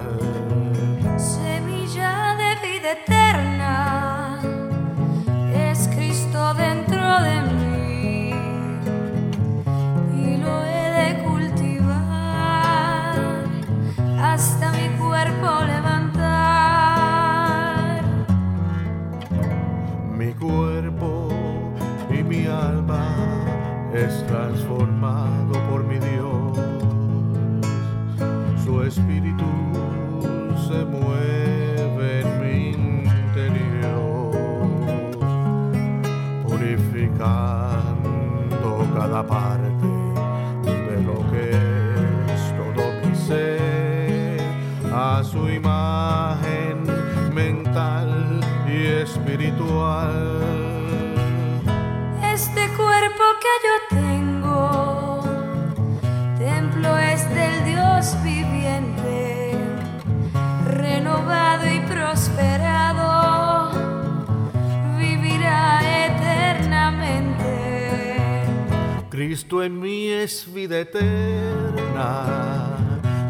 [1.17, 4.39] Semilla de vida eterna,
[5.53, 7.48] es Cristo dentro de mí
[15.19, 17.09] cuerpo levantar.
[20.17, 21.29] Mi cuerpo
[22.09, 23.03] y mi alma
[23.93, 26.57] es transformado por mi Dios.
[28.63, 29.43] Su espíritu
[30.67, 32.69] se mueve en mi
[33.27, 34.31] interior,
[36.47, 39.98] purificando cada parte
[49.09, 50.39] espiritual.
[52.33, 55.23] Este cuerpo que yo tengo,
[56.37, 59.57] templo es del Dios viviente,
[60.65, 63.71] renovado y prosperado,
[64.97, 67.49] vivirá eternamente.
[69.09, 72.25] Cristo en mí es vida eterna,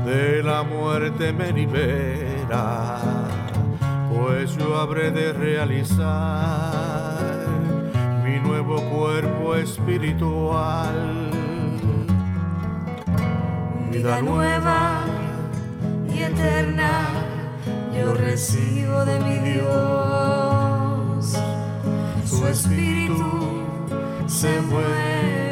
[0.06, 3.00] de la muerte me libera,
[4.22, 6.08] pues yo habré de realizar
[8.24, 11.30] mi nuevo cuerpo espiritual.
[13.92, 15.04] Vida nueva
[16.14, 17.08] y eterna,
[17.96, 21.38] yo recibo de mi Dios.
[22.26, 23.64] Su espíritu
[24.28, 25.49] se mueve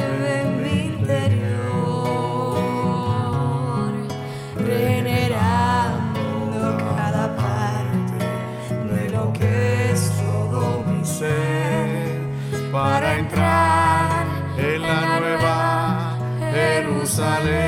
[13.37, 14.25] entrar
[14.57, 16.17] en la nueva
[16.51, 17.67] Jerusalén,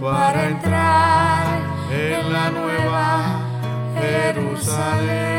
[0.00, 1.60] para entrar
[1.92, 3.40] en la nueva
[4.00, 5.30] Jerusalén.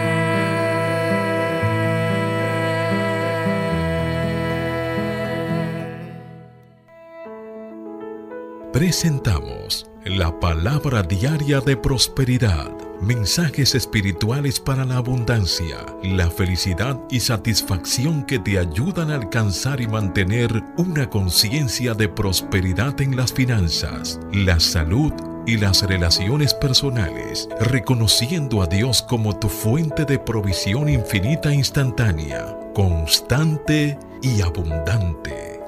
[8.71, 12.71] Presentamos la palabra diaria de prosperidad,
[13.01, 19.87] mensajes espirituales para la abundancia, la felicidad y satisfacción que te ayudan a alcanzar y
[19.87, 25.11] mantener una conciencia de prosperidad en las finanzas, la salud
[25.47, 32.55] y las relaciones personales, reconociendo a Dios como tu fuente de provisión infinita e instantánea,
[32.75, 35.59] constante y abundante.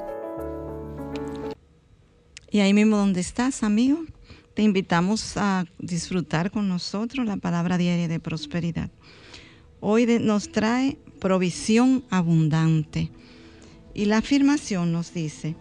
[2.52, 3.98] Y ahí mismo donde estás, amigo,
[4.53, 8.89] te invitamos a disfrutar con nosotros la palabra diaria de prosperidad.
[9.79, 13.11] Hoy de- nos trae provisión abundante.
[13.93, 15.55] Y la afirmación nos dice,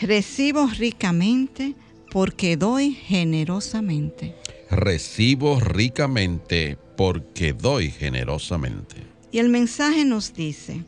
[0.00, 1.74] recibo ricamente
[2.10, 4.34] porque doy generosamente.
[4.70, 8.96] Recibo ricamente porque doy generosamente.
[9.30, 10.84] Y el mensaje nos dice,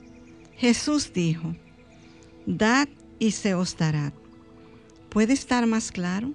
[0.57, 1.55] Jesús dijo,
[2.47, 4.13] dad y se os dará.
[5.11, 6.33] ¿Puede estar más claro?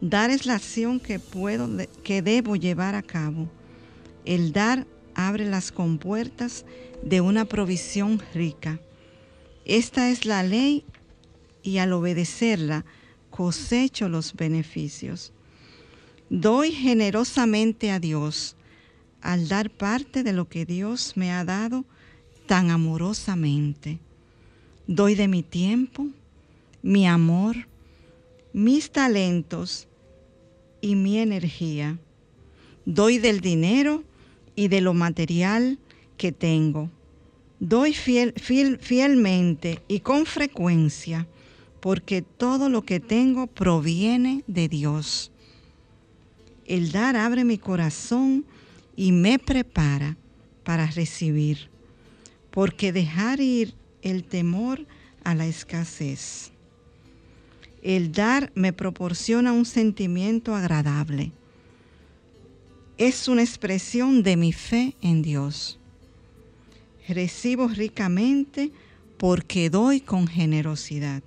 [0.00, 1.68] Dar es la acción que puedo,
[2.04, 3.48] que debo llevar a cabo.
[4.24, 6.64] El dar abre las compuertas
[7.02, 8.78] de una provisión rica.
[9.64, 10.84] Esta es la ley
[11.62, 12.84] y al obedecerla
[13.30, 15.32] cosecho los beneficios.
[16.28, 18.56] Doy generosamente a Dios
[19.20, 21.84] al dar parte de lo que Dios me ha dado
[22.46, 23.98] tan amorosamente.
[24.86, 26.06] Doy de mi tiempo,
[26.82, 27.66] mi amor,
[28.56, 29.86] mis talentos
[30.80, 31.98] y mi energía.
[32.86, 34.02] Doy del dinero
[34.54, 35.78] y de lo material
[36.16, 36.90] que tengo.
[37.60, 41.28] Doy fiel, fiel- fielmente y con frecuencia
[41.80, 45.30] porque todo lo que tengo proviene de Dios.
[46.64, 48.46] El dar abre mi corazón
[48.96, 50.16] y me prepara
[50.64, 51.68] para recibir,
[52.50, 54.86] porque dejar ir el temor
[55.24, 56.52] a la escasez.
[57.86, 61.30] El dar me proporciona un sentimiento agradable.
[62.98, 65.78] Es una expresión de mi fe en Dios.
[67.06, 68.72] Recibo ricamente
[69.18, 71.22] porque doy con generosidad.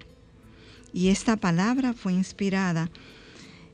[0.91, 2.91] Y esta palabra fue inspirada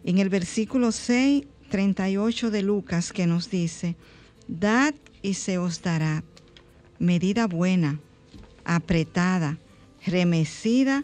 [0.04, 3.96] en el versículo 6, 38 de Lucas que nos dice,
[4.48, 6.24] Dad y se os dará
[7.00, 8.00] medida buena,
[8.64, 9.58] apretada,
[10.06, 11.04] remecida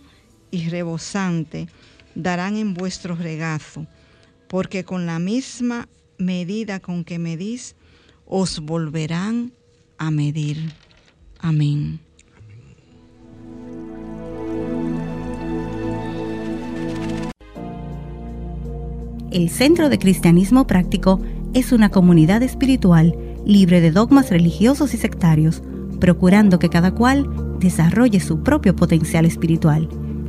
[0.52, 1.68] y rebosante,
[2.14, 3.88] darán en vuestro regazo,
[4.47, 5.88] porque con la misma
[6.18, 7.76] medida con que medís,
[8.26, 9.54] os volverán
[9.97, 10.72] a medir.
[11.39, 11.99] Amén.
[19.32, 21.22] El Centro de Cristianismo Práctico
[21.54, 25.64] es una comunidad espiritual libre de dogmas religiosos y sectarios,
[25.99, 29.88] procurando que cada cual desarrolle su propio potencial espiritual.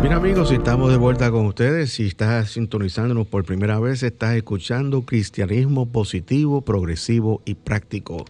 [0.00, 1.92] Bien amigos, estamos de vuelta con ustedes.
[1.92, 8.24] Si estás sintonizándonos por primera vez, estás escuchando cristianismo positivo, progresivo y práctico.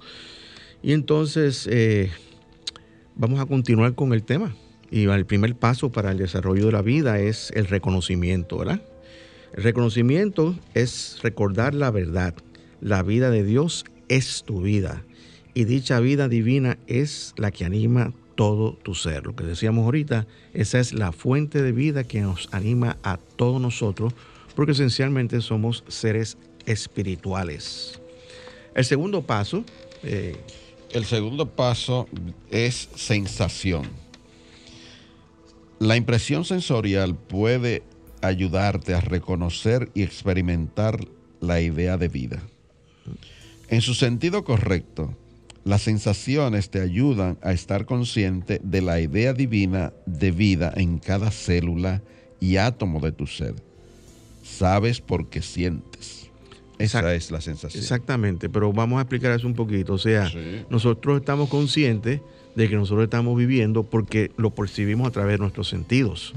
[0.83, 2.11] Y entonces eh,
[3.15, 4.53] vamos a continuar con el tema.
[4.91, 8.83] Y el primer paso para el desarrollo de la vida es el reconocimiento, ¿verdad?
[9.55, 12.35] El reconocimiento es recordar la verdad,
[12.81, 15.05] la vida de Dios es tu vida
[15.55, 19.27] y dicha vida divina es la que anima todo tu ser.
[19.27, 23.61] Lo que decíamos ahorita, esa es la fuente de vida que nos anima a todos
[23.61, 24.15] nosotros
[24.57, 28.01] porque esencialmente somos seres espirituales.
[28.75, 29.63] El segundo paso...
[30.03, 30.39] Eh,
[30.91, 32.09] el segundo paso
[32.51, 33.83] es sensación.
[35.79, 37.83] La impresión sensorial puede
[38.23, 40.99] ayudarte a reconocer y experimentar
[41.41, 42.43] la idea de vida.
[43.69, 45.15] En su sentido correcto,
[45.65, 51.31] las sensaciones te ayudan a estar consciente de la idea divina de vida en cada
[51.31, 52.03] célula
[52.41, 53.55] y átomo de tu ser.
[54.43, 56.31] Sabes por qué sientes.
[56.79, 57.83] Esa es la sensación.
[57.83, 59.95] Exactamente, pero vamos a explicar eso un poquito.
[59.95, 60.31] O sea,
[60.71, 62.23] nosotros estamos conscientes
[62.55, 66.33] de que nosotros estamos viviendo porque lo percibimos a través de nuestros sentidos.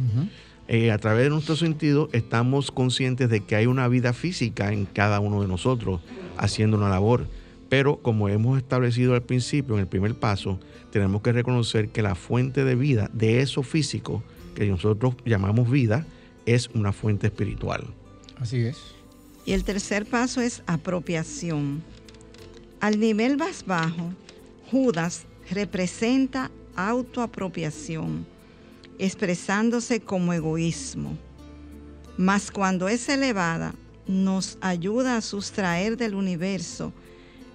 [0.67, 4.85] Eh, a través de nuestros sentidos estamos conscientes de que hay una vida física en
[4.85, 6.01] cada uno de nosotros
[6.37, 7.25] haciendo una labor.
[7.73, 10.59] Pero como hemos establecido al principio, en el primer paso,
[10.91, 14.21] tenemos que reconocer que la fuente de vida, de eso físico
[14.53, 16.05] que nosotros llamamos vida,
[16.45, 17.83] es una fuente espiritual.
[18.37, 18.77] Así es.
[19.47, 21.81] Y el tercer paso es apropiación.
[22.79, 24.13] Al nivel más bajo,
[24.69, 28.27] Judas representa autoapropiación,
[28.99, 31.17] expresándose como egoísmo.
[32.17, 33.73] Mas cuando es elevada,
[34.05, 36.93] nos ayuda a sustraer del universo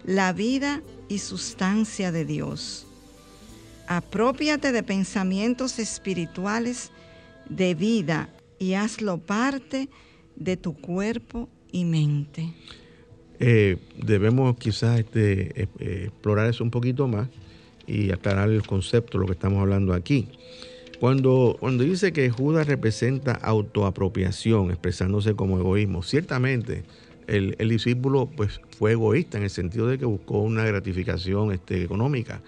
[0.08, 0.80] la vida
[1.10, 2.86] y sustancia de Dios.
[3.86, 6.90] Apropiate de pensamientos espirituales
[7.50, 9.90] de vida y hazlo parte
[10.34, 12.54] de tu cuerpo y mente.
[13.38, 17.28] Eh, debemos quizás este, eh, eh, explorar eso un poquito más
[17.86, 20.28] y aclarar el concepto lo que estamos hablando aquí.
[21.00, 26.84] Cuando, cuando dice que Judas representa autoapropiación, expresándose como egoísmo, ciertamente
[27.28, 32.40] el, discípulo pues, fue egoísta en el sentido de que buscó una gratificación este, económica.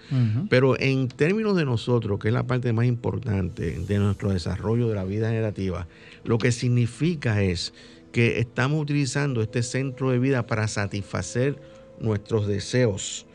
[0.49, 4.95] Pero en términos de nosotros, que es la parte más importante de nuestro desarrollo de
[4.95, 5.87] la vida generativa,
[6.23, 7.73] lo que significa es
[8.11, 11.61] que estamos utilizando este centro de vida para satisfacer
[11.99, 13.25] nuestros deseos,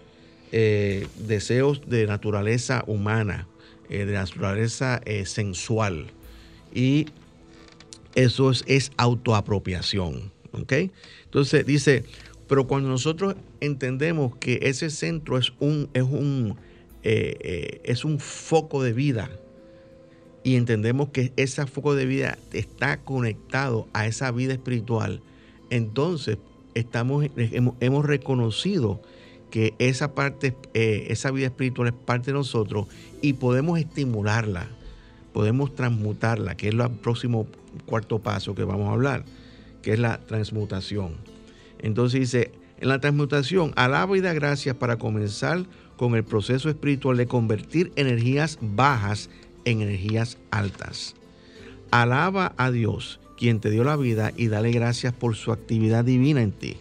[0.53, 3.47] eh, deseos de naturaleza humana
[3.89, 6.07] eh, de naturaleza eh, sensual.
[6.75, 7.07] Y
[8.17, 10.33] eso es, autoapropiación.
[11.37, 12.03] Entonces dice,
[12.49, 16.57] pero cuando nosotros entendemos que ese centro es un, es un,
[17.03, 19.29] eh, es un foco de vida
[20.45, 25.21] y entendemos que ese foco de vida está conectado a esa vida espiritual,
[25.69, 26.39] entonces
[26.73, 29.03] estamos, hemos, hemos reconocido
[29.51, 32.87] que esa parte, eh, esa vida espiritual es parte de nosotros
[33.21, 34.69] y podemos estimularla,
[35.35, 37.47] podemos transmutarla, que es el próximo
[37.85, 39.27] cuarto paso que vamos a hablar,
[39.83, 41.26] que es la transmutación.
[41.81, 45.65] Entonces dice, en la transmutación, alaba y da gracias para comenzar
[45.97, 49.31] con el proceso espiritual de convertir energías bajas
[49.65, 51.15] en energías altas.
[51.91, 56.43] Alaba a Dios, quien te dio la vida, y dale gracias por su actividad divina
[56.43, 56.77] en ti.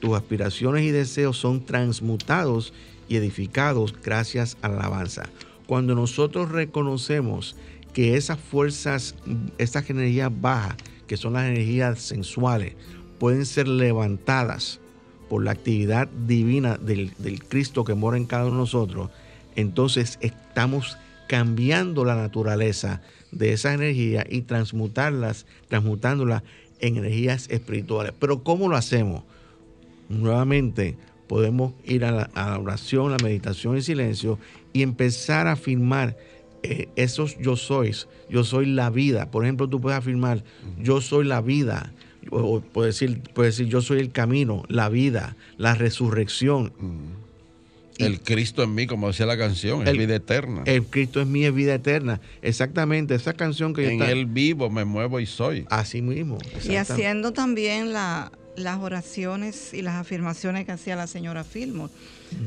[0.00, 2.72] tus aspiraciones y deseos son transmutados
[3.08, 5.28] y edificados gracias a la alabanza.
[5.66, 7.56] Cuando nosotros reconocemos
[7.92, 9.14] que esas fuerzas,
[9.58, 10.76] estas energías bajas,
[11.06, 12.74] que son las energías sensuales,
[13.18, 14.80] pueden ser levantadas
[15.28, 17.12] por la actividad divina del,
[17.48, 19.10] Cristo que mora en cada uno de nosotros,
[19.56, 20.96] entonces estamos
[21.28, 26.42] cambiando la naturaleza de esa energía y transmutarlas, transmutándolas
[26.80, 28.14] en energías espirituales.
[28.18, 29.24] Pero ¿cómo lo hacemos?
[30.08, 30.96] Nuevamente
[31.26, 34.38] podemos ir a la, oración, la meditación y silencio
[34.72, 36.16] y empezar a afirmar
[36.62, 38.08] eh, esos yo sois.
[38.30, 39.30] Yo soy la vida.
[39.30, 40.42] Por ejemplo, tú puedes afirmar,
[40.80, 41.92] yo soy la vida.
[42.30, 46.72] O puedes decir, puedes decir, yo soy el camino, la vida, la resurrección.
[47.98, 50.62] El Cristo en mí, como decía la canción, es vida eterna.
[50.66, 52.20] El Cristo en mí es vida eterna.
[52.42, 55.66] Exactamente, esa canción que En Él vivo, me muevo y soy.
[55.68, 56.38] Así mismo.
[56.64, 61.92] Y haciendo también la, las oraciones y las afirmaciones que hacía la señora Fillmore.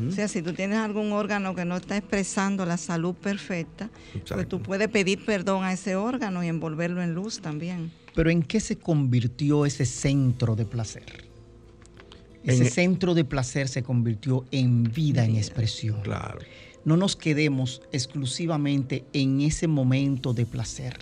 [0.08, 3.90] O sea, si tú tienes algún órgano que no está expresando la salud perfecta,
[4.28, 7.92] pues tú puedes pedir perdón a ese órgano y envolverlo en luz también.
[8.16, 11.32] Pero ¿en qué se convirtió ese centro de placer?
[12.44, 16.02] Ese centro de placer se convirtió en vida, en expresión.
[16.02, 16.40] Claro.
[16.84, 20.98] No nos quedemos exclusivamente en ese momento de placer,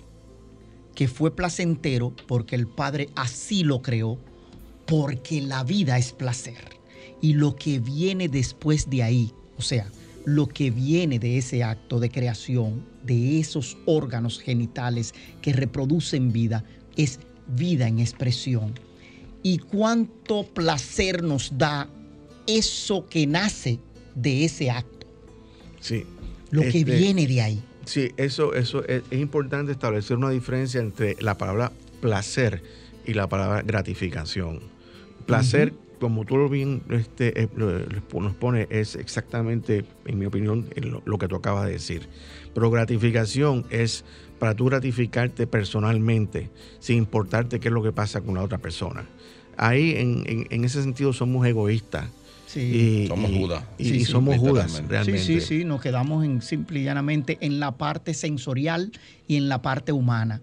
[0.93, 4.19] que fue placentero porque el Padre así lo creó,
[4.85, 6.77] porque la vida es placer.
[7.21, 9.89] Y lo que viene después de ahí, o sea,
[10.25, 16.65] lo que viene de ese acto de creación, de esos órganos genitales que reproducen vida,
[16.99, 18.73] es vida en expresión
[19.41, 21.87] y cuánto placer nos da
[22.45, 23.79] eso que nace
[24.15, 25.07] de ese acto.
[25.79, 26.05] Sí.
[26.51, 27.63] Lo que este, viene de ahí.
[27.85, 31.71] Sí, eso, eso es, importante establecer una diferencia entre la palabra
[32.01, 32.61] placer
[33.05, 34.59] y la palabra gratificación.
[35.25, 41.01] Placer, como tú lo bien este, eh, nos pone, es exactamente, en mi opinión, lo,
[41.05, 42.07] lo que tú acabas de decir.
[42.53, 44.03] Pero gratificación es
[44.39, 49.05] para tú gratificarte personalmente, sin importarte qué es lo que pasa con la otra persona
[49.59, 52.07] ahí en, ese sentido somos egoístas.
[52.47, 53.05] Sí.
[53.07, 53.63] somos Judas.
[53.77, 55.21] Y, somos Judas, realmente.
[55.21, 58.91] Sí, sí, sí, nos quedamos en, simple y llanamente en la parte sensorial
[59.27, 60.41] y en la parte humana.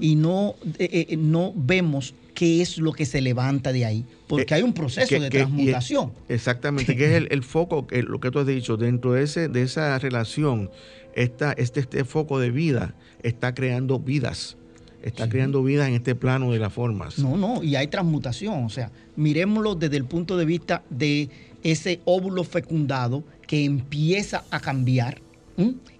[0.00, 4.52] Y no, eh, eh, no vemos qué es lo que se levanta de ahí, porque
[4.52, 6.12] hay un proceso de transmutación.
[6.28, 9.96] exactamente, que es el, foco, lo que tú has dicho, dentro de, ese, de esa
[10.00, 10.68] relación,
[11.14, 14.56] este, este foco de vida está creando vidas
[15.04, 17.18] está creando vida en este plano de las formas.
[17.18, 18.64] No, no, y hay transmutación.
[18.64, 21.28] O sea, miremoslo desde el punto de vista de
[21.62, 25.20] ese óvulo fecundado que empieza a cambiar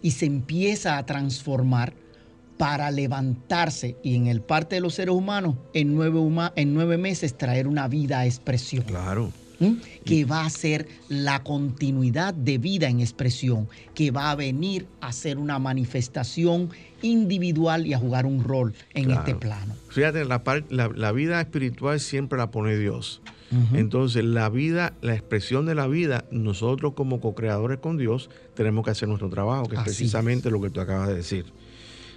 [0.03, 1.95] y se empieza a transformar
[2.63, 6.21] para levantarse y en el parte de los seres humanos en nueve,
[6.55, 8.85] en nueve meses traer una vida a expresión.
[8.85, 9.33] Claro
[10.05, 15.13] que va a ser la continuidad de vida en expresión, que va a venir a
[15.13, 19.75] ser una manifestación individual y a jugar un rol en este plano.
[19.91, 23.23] Fíjate, la, vida espiritual siempre la pone Dios.
[23.73, 28.93] Entonces, la vida, la expresión de la vida, nosotros como co-creadores con Dios tenemos que
[28.93, 31.47] hacer nuestro trabajo, que es precisamente lo que tú acabas de decir.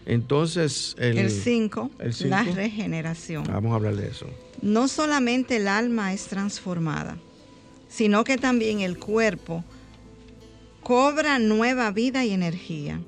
[0.06, 1.92] Entonces, el 5,
[2.26, 3.44] la regeneración.
[3.46, 4.28] Vamos a hablar de eso.
[4.62, 7.18] No solamente el alma es transformada,
[7.90, 9.64] sino que también el cuerpo
[10.82, 13.02] cobra nueva vida y energía.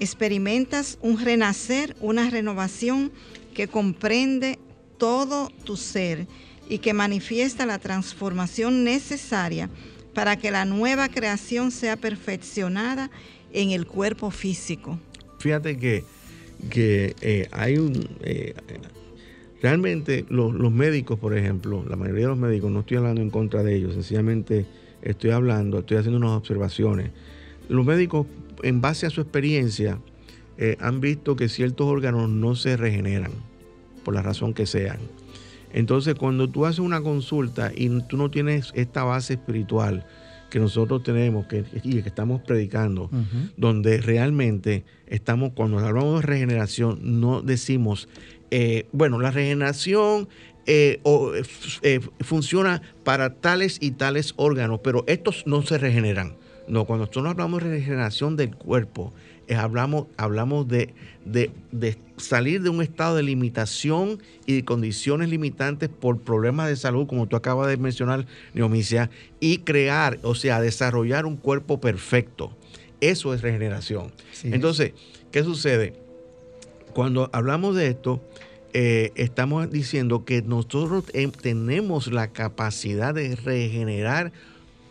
[0.00, 3.10] Experimentas un renacer, una renovación
[3.54, 4.58] que comprende
[4.98, 6.26] todo tu ser
[6.68, 9.70] y que manifiesta la transformación necesaria
[10.12, 13.10] para que la nueva creación sea perfeccionada
[13.52, 14.98] en el cuerpo físico.
[15.38, 16.04] Fíjate que,
[16.70, 18.08] que eh, hay un...
[18.22, 18.54] Eh,
[19.60, 23.64] Realmente los, médicos, por ejemplo, la mayoría de los médicos, no estoy hablando en contra
[23.64, 24.66] de ellos, sencillamente
[25.02, 27.10] estoy hablando, estoy haciendo unas observaciones.
[27.68, 28.26] Los médicos,
[28.62, 29.98] en base a su experiencia,
[30.58, 33.32] eh, han visto que ciertos órganos no se regeneran,
[34.04, 34.98] por la razón que sean.
[35.72, 40.06] Entonces, cuando tú haces una consulta y tú no tienes esta base espiritual
[40.50, 43.10] que nosotros tenemos que, y que estamos predicando,
[43.56, 48.08] donde realmente estamos, cuando hablamos de regeneración, no decimos
[48.50, 50.28] eh, bueno, la regeneración
[50.66, 51.00] eh,
[51.82, 56.36] eh, funciona para tales y tales órganos, pero estos no se regeneran.
[56.66, 59.12] No, cuando nosotros hablamos de regeneración del cuerpo,
[59.56, 60.92] hablamos, hablamos de,
[61.24, 61.50] de,
[62.18, 67.26] salir de un estado de limitación y de condiciones limitantes por problemas de salud, como
[67.26, 69.10] tú acabas de mencionar, Neomicia,
[69.40, 72.52] y crear, o sea, desarrollar un cuerpo perfecto.
[73.00, 74.12] Eso es regeneración.
[74.42, 74.92] Entonces,
[75.30, 75.94] ¿qué sucede?
[76.94, 78.20] Cuando hablamos de esto,
[78.72, 84.32] eh, estamos diciendo que nosotros eh, tenemos la capacidad de regenerar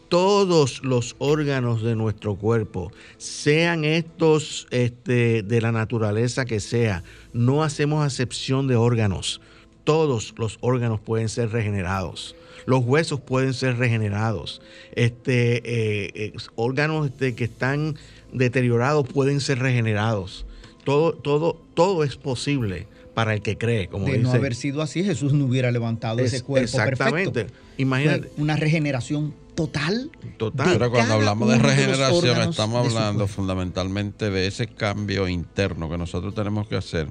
[0.10, 7.04] todos los órganos de nuestro cuerpo, sean estos este, de la naturaleza que sea.
[7.34, 9.42] No hacemos acepción de órganos.
[9.84, 12.36] Todos los órganos pueden ser regenerados.
[12.66, 14.62] Los huesos pueden ser regenerados.
[14.96, 17.96] Este, eh, eh, órganos este, que están
[18.34, 20.46] deteriorados pueden ser regenerados.
[20.84, 23.88] Todo, todo, todo es posible para el que cree.
[23.88, 24.24] Como de dice.
[24.24, 27.32] no haber sido así, Jesús no hubiera levantado Es- ese cuerpo exactamente.
[27.46, 27.60] perfecto.
[27.78, 28.30] Imagínate.
[28.38, 30.10] Una regeneración total.
[30.38, 30.68] Total.
[30.74, 36.68] Pero cuando hablamos de regeneración estamos hablando fundamentalmente de ese cambio interno que nosotros tenemos
[36.68, 37.08] que hacer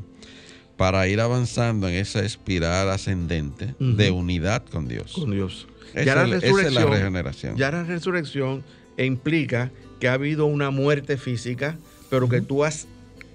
[0.76, 5.12] para ir avanzando en esa espiral ascendente de unidad con Dios.
[5.12, 5.66] con Dios.
[5.92, 7.56] Esa Ya la es- esa es la resurrección- regeneración.
[7.56, 8.62] Ya la resurrección
[8.96, 9.70] implica
[10.00, 11.76] que ha habido una muerte física,
[12.10, 12.86] pero que tú has,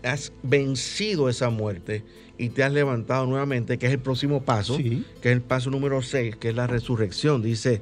[0.03, 2.03] has vencido esa muerte
[2.37, 5.03] y te has levantado nuevamente, que es el próximo paso, Sí.
[5.21, 7.41] que es el paso número 6, que es la resurrección.
[7.41, 7.81] Dice,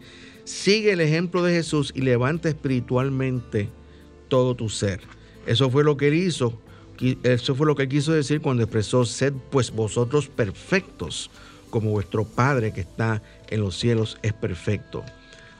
[0.49, 3.69] sigue el ejemplo de Jesús y levanta espiritualmente
[4.29, 4.99] todo tu ser.
[5.45, 6.59] Eso fue lo que él hizo.
[7.23, 11.29] Eso fue lo que quiso decir cuando expresó, sed pues vosotros perfectos,
[11.69, 15.03] como vuestro Padre que está en los cielos es perfecto.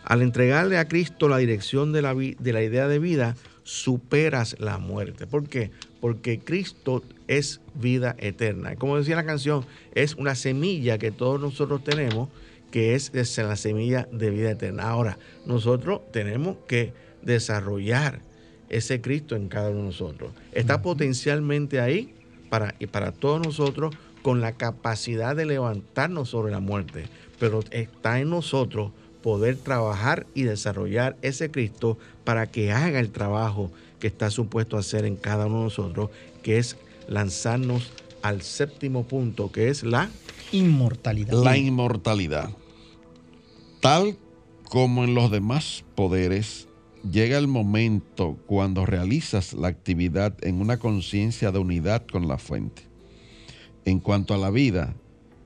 [0.04, 4.80] Al entregarle a Cristo la dirección de la, de la idea de vida, superas la
[4.80, 5.28] muerte.
[5.28, 5.70] ¿Por qué?
[6.02, 8.76] Porque Cristo es vida eterna.
[8.76, 12.30] Como decía la canción, es una semilla que todos nosotros tenemos,
[12.72, 14.90] que es, es la semilla de vida eterna.
[14.90, 18.22] Ahora, nosotros tenemos que desarrollar
[18.70, 20.32] ese Cristo en cada uno de nosotros.
[20.52, 22.14] Está potencialmente ahí
[22.50, 27.06] para, y para todos nosotros con la capacidad de levantarnos sobre la muerte,
[27.40, 28.92] pero está en nosotros
[29.24, 34.82] poder trabajar y desarrollar ese Cristo para que haga el trabajo que está supuesto a
[34.82, 36.10] hacer en cada uno de nosotros,
[36.44, 37.92] que es lanzarnos
[38.22, 40.10] al séptimo punto, que es la
[40.52, 41.44] Inmortalidad.
[41.44, 42.50] La inmortalidad.
[43.80, 44.18] Tal
[44.70, 46.68] como en los demás poderes,
[47.10, 52.84] llega el momento cuando realizas la actividad en una conciencia de unidad con la fuente.
[53.86, 54.96] En cuanto a la vida,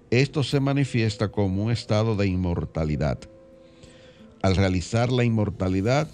[0.09, 3.19] esto se manifiesta como un estado de inmortalidad.
[4.41, 6.09] Al realizar la inmortalidad,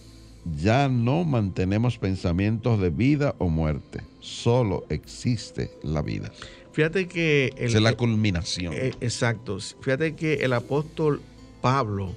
[0.55, 6.31] ya no mantenemos pensamientos de vida o muerte, solo existe la vida.
[6.71, 8.73] Fíjate que el, es la culminación.
[8.73, 9.57] Eh, exacto.
[9.81, 11.21] Fíjate que el apóstol
[11.61, 12.15] Pablo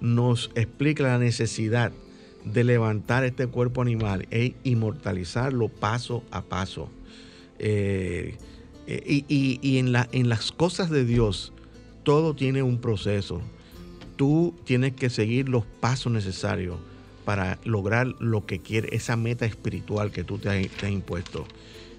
[0.00, 1.92] nos explica la necesidad
[2.44, 6.90] de levantar este cuerpo animal e inmortalizarlo paso a paso.
[7.58, 8.36] Eh,
[8.86, 11.52] eh, y y- y en, la- en las cosas de Dios,
[12.02, 13.40] todo tiene un proceso.
[14.16, 16.76] Tú tienes que seguir los pasos necesarios
[17.24, 21.46] para lograr lo que quieres, esa meta espiritual que tú te has, te impuesto.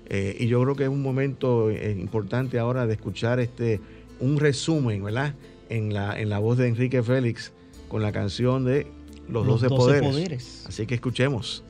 [0.08, 3.82] Eh, y yo creo que es un momento importante ahora de escuchar este
[4.20, 5.34] un resumen, ¿verdad?
[5.70, 7.52] En la, en la voz de Enrique Félix
[7.88, 8.88] con la canción de
[9.28, 10.10] Los, Los 12, 12 poderes.
[10.10, 10.66] poderes.
[10.68, 11.64] Así que escuchemos.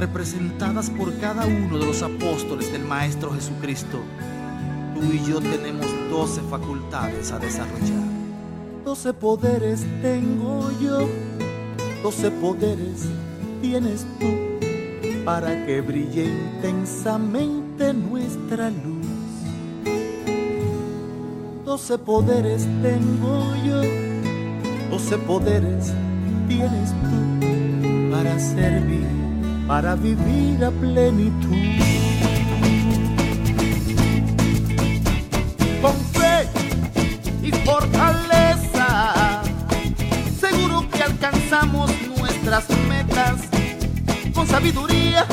[0.00, 4.00] representadas por cada uno de los apóstoles del Maestro Jesucristo,
[4.94, 8.02] tú y yo tenemos doce facultades a desarrollar.
[8.82, 11.06] Doce poderes tengo yo,
[12.02, 13.04] doce poderes
[13.60, 14.26] tienes tú,
[15.22, 19.06] para que brille intensamente nuestra luz.
[21.64, 23.80] Doce poderes tengo yo,
[24.90, 25.92] doce poderes
[26.46, 29.06] tienes tú, para servir,
[29.66, 31.56] para vivir a plenitud.
[35.80, 36.48] Con fe
[37.42, 39.42] y fortaleza,
[40.38, 43.36] seguro que alcanzamos nuestras metas
[44.34, 45.24] con sabiduría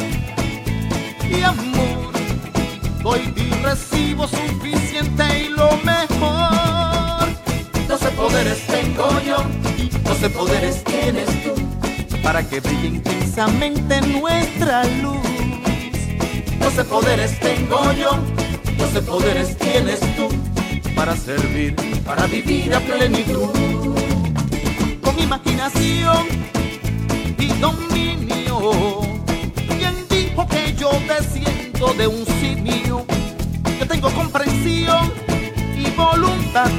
[1.29, 1.96] y amor.
[3.07, 7.25] Doy y recibo suficiente y lo mejor.
[7.87, 9.37] Doce poderes tengo yo,
[10.03, 11.53] doce poderes tienes tú,
[12.21, 15.25] para que brille intensamente nuestra luz.
[16.59, 18.09] Doce poderes tengo yo,
[18.77, 20.27] doce poderes tienes tú,
[20.93, 23.95] para servir, para vivir a plenitud.
[25.01, 26.27] Con imaginación
[27.39, 28.99] y dominio.
[29.77, 30.89] ¿Quién dijo que yo
[31.85, 33.05] de un simio?
[33.79, 35.13] Yo tengo comprensión
[35.77, 36.71] y voluntad,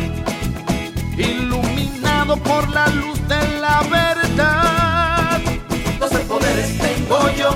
[1.17, 5.41] iluminado por la luz de la verdad.
[6.01, 7.51] Doce poderes tengo yo,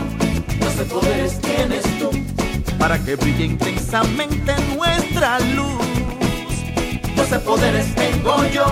[0.61, 2.11] doce poderes tienes tú,
[2.79, 5.85] para que brille intensamente nuestra luz.
[7.17, 8.67] Doce poderes tengo yo,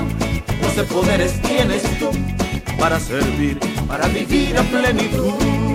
[0.62, 2.10] doce poderes tienes tú,
[2.78, 3.58] para servir,
[3.88, 5.69] para vivir a plenitud.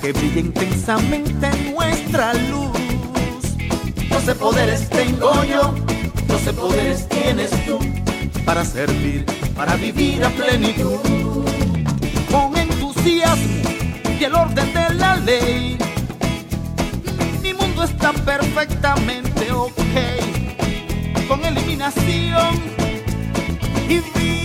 [0.00, 2.76] Que brille intensamente nuestra luz.
[4.10, 5.74] Doce poderes tengo yo,
[6.26, 7.78] doce poderes tienes tú,
[8.44, 9.24] para servir,
[9.56, 10.98] para vivir a plenitud.
[12.30, 13.62] Con entusiasmo
[14.18, 15.78] y el orden de la ley,
[17.42, 19.74] mi mundo está perfectamente ok.
[21.28, 22.54] Con eliminación
[23.88, 24.37] y vida,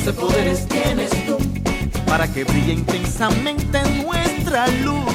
[0.00, 1.36] doce poderes tienes tú,
[2.06, 5.12] para que brille intensamente nuestra luz.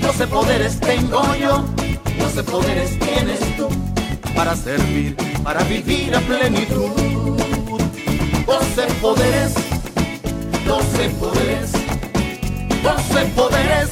[0.00, 1.64] Doce poderes tengo yo,
[2.20, 3.68] doce poderes tienes tú,
[4.36, 6.90] para servir, para vivir a plenitud.
[8.46, 9.54] Doce poderes,
[10.64, 11.72] doce poderes,
[12.82, 13.88] doce poderes.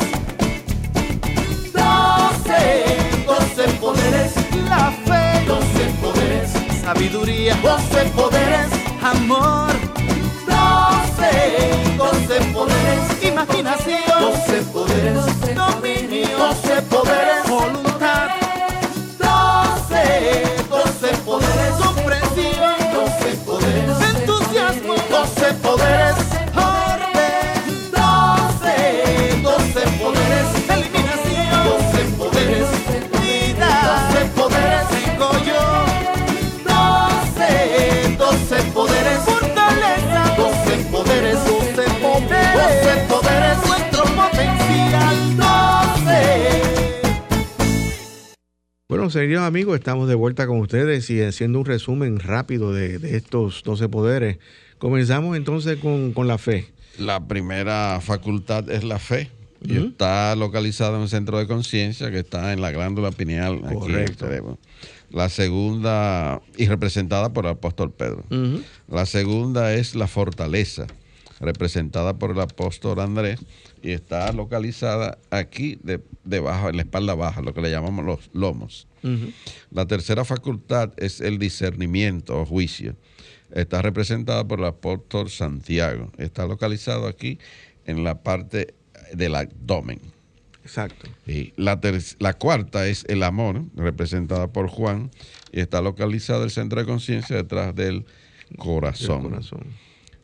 [1.75, 2.85] Doce,
[3.27, 4.33] doce poderes,
[4.69, 6.51] la fe, doce poderes,
[6.83, 8.76] sabiduría, doce poderes,
[9.11, 9.71] amor,
[10.47, 11.31] doce,
[11.97, 17.26] doce poderes, imaginación, doce poderes, dominio, doce poderes,
[49.15, 53.63] Bueno, amigos, estamos de vuelta con ustedes y haciendo un resumen rápido de, de estos
[53.63, 54.39] 12 poderes.
[54.79, 56.67] Comenzamos entonces con, con la fe.
[56.99, 59.31] La primera facultad es la fe.
[59.63, 63.55] Y está localizada en el centro de conciencia que está en la glándula pineal.
[63.59, 64.27] aquí en el Correcto.
[64.27, 64.59] cerebro.
[65.11, 68.25] La segunda, y representada por el apóstol Pedro.
[68.89, 70.87] La segunda es la fortaleza,
[71.41, 73.39] representada por el apóstol Andrés,
[73.83, 78.31] y está localizada aquí de- debajo, en la espalda baja, lo que le llamamos los
[78.33, 78.89] lomos.
[79.71, 82.97] La tercera facultad es el discernimiento o juicio.
[83.53, 86.11] Está representada por el apóstol Santiago.
[86.19, 87.39] Está localizado aquí
[87.85, 88.75] en la parte
[89.13, 90.01] del abdomen.
[90.63, 91.09] Exacto.
[91.27, 91.81] Y la,
[92.19, 95.13] la cuarta es el amor, representada por Juan,
[95.53, 98.05] y está localizado el centro de conciencia detrás del
[98.59, 99.27] corazón.
[99.27, 99.65] El corazón.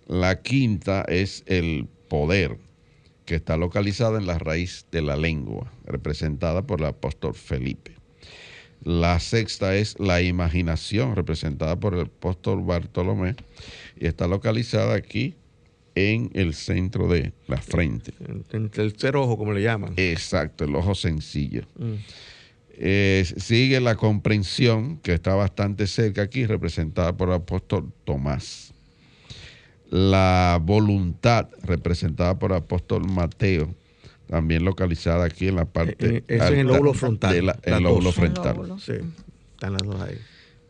[0.09, 2.59] La quinta es el poder,
[3.25, 8.02] que está localizada en la raíz de la lengua, representada por el apóstol Felipe.
[8.85, 13.37] La sexta es la imaginación, representada por el apóstol Bartolomé,
[13.99, 15.37] y está localizada aquí
[15.95, 18.13] en el centro de la frente.
[18.51, 19.95] En el tercer ojo, como le llaman.
[19.97, 21.63] Exacto, el ojo sencillo.
[21.79, 21.95] Mm.
[22.75, 28.73] Eh, sigue la comprensión, que está bastante cerca aquí, representada por el apóstol Tomás.
[29.91, 33.75] La voluntad, representada por el apóstol Mateo,
[34.27, 36.07] también localizada aquí en la parte.
[36.07, 38.15] Eh, eh, ese es el lóbulo frontal, de la- el lóbulo dos.
[38.15, 38.57] frontal.
[38.81, 38.93] Sí,
[39.55, 40.17] están las dos ahí.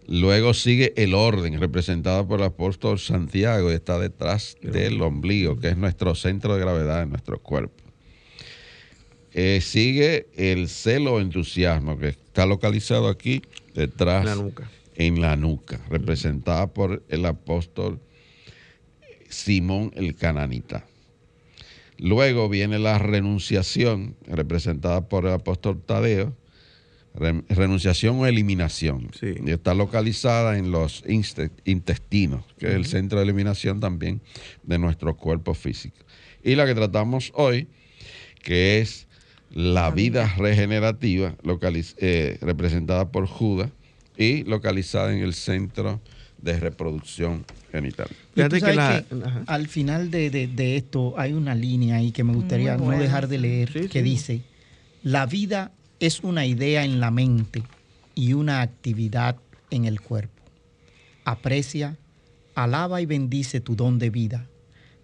[0.09, 5.69] Luego sigue el orden, representado por el apóstol Santiago, y está detrás del ombligo, que
[5.69, 7.75] es nuestro centro de gravedad en nuestro cuerpo.
[9.33, 13.43] Eh, sigue el celo o entusiasmo, que está localizado aquí
[13.75, 14.69] detrás La nuca.
[14.97, 18.01] en la nuca, representada por el apóstol
[19.29, 20.85] Simón el Cananita.
[22.03, 26.37] Luego viene la renunciación, representada por el apóstol Tadeo,
[27.15, 29.11] Re- renunciación o eliminación.
[29.47, 31.05] Y está localizada en los
[31.65, 34.23] intestinos, que es el centro de eliminación también
[34.63, 35.99] de nuestro cuerpo físico.
[36.43, 37.69] Y la que tratamos hoy,
[38.43, 39.07] que es
[39.51, 41.37] la vida regenerativa,
[41.99, 43.71] eh, representada por Judas
[44.17, 46.01] y localizada en el centro
[46.43, 48.09] de reproducción genital.
[48.35, 49.15] Y tú sabes que
[49.47, 53.29] al final de, de- de esto hay una línea ahí que me gustaría no dejar
[53.29, 53.73] de leer.
[53.73, 54.03] Sí, que sí.
[54.03, 54.41] dice,
[55.03, 57.63] la vida es una idea en la mente
[58.15, 59.37] y una actividad
[59.71, 60.43] en el cuerpo.
[61.25, 61.97] Aprecia,
[62.55, 64.47] alaba y bendice tu don de vida.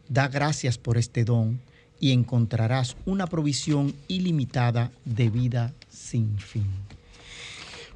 [0.09, 1.61] Da gracias por este don
[2.01, 6.67] y encontrarás una provisión ilimitada de vida sin fin.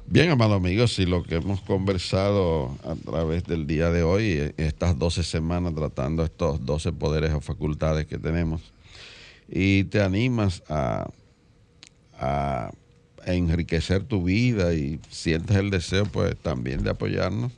[0.05, 4.53] Bien, amados amigos, y lo que hemos conversado a través del día de hoy, eh,
[4.57, 8.73] estas 12 semanas tratando estos 12 poderes o facultades que tenemos,
[9.49, 11.09] y te animas a,
[12.19, 12.71] a
[13.25, 17.51] enriquecer tu vida y sientes el deseo pues también de apoyarnos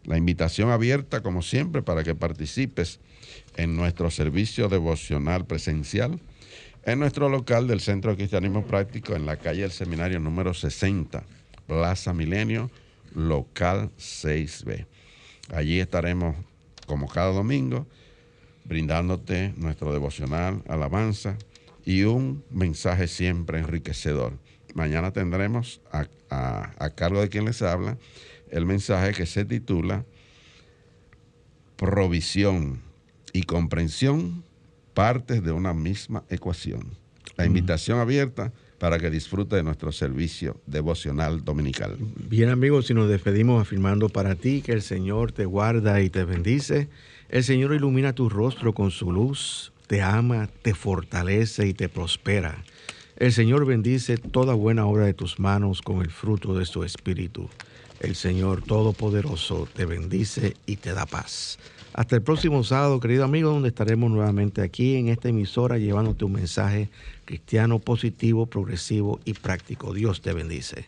[0.05, 3.01] La invitación abierta, como siempre, para que participes
[3.58, 6.22] en nuestro servicio devocional presencial
[6.86, 11.22] en nuestro local del Centro de Cristianismo Práctico en la calle del Seminario número 60,
[11.68, 12.72] Plaza Milenio,
[13.14, 14.86] local 6B.
[15.53, 16.38] Allí estaremos,
[16.86, 17.86] como cada domingo,
[18.64, 21.38] brindándote nuestro devocional, alabanza
[21.88, 24.34] y un mensaje siempre enriquecedor.
[24.74, 27.98] Mañana tendremos a, cargo de quien les habla
[28.52, 30.04] el mensaje que se titula
[31.78, 32.82] Provisión
[33.32, 34.44] y comprensión,
[34.94, 36.82] partes de una misma ecuación.
[37.38, 41.96] La invitación abierta para que disfrute de nuestro servicio devocional dominical.
[42.28, 46.26] Bien amigos, si nos despedimos afirmando para ti que el Señor te guarda y te
[46.26, 46.90] bendice,
[47.30, 52.64] el Señor ilumina tu rostro con su luz, te ama, te fortalece y te prospera.
[53.18, 57.50] El Señor bendice toda buena obra de tus manos con el fruto de su espíritu.
[58.00, 61.58] El Señor Todopoderoso te bendice y te da paz.
[61.94, 66.34] Hasta el próximo sábado, querido amigo, donde estaremos nuevamente aquí en esta emisora llevándote un
[66.34, 66.90] mensaje
[67.26, 69.94] cristiano positivo, progresivo y práctico.
[69.94, 70.88] Dios te bendice.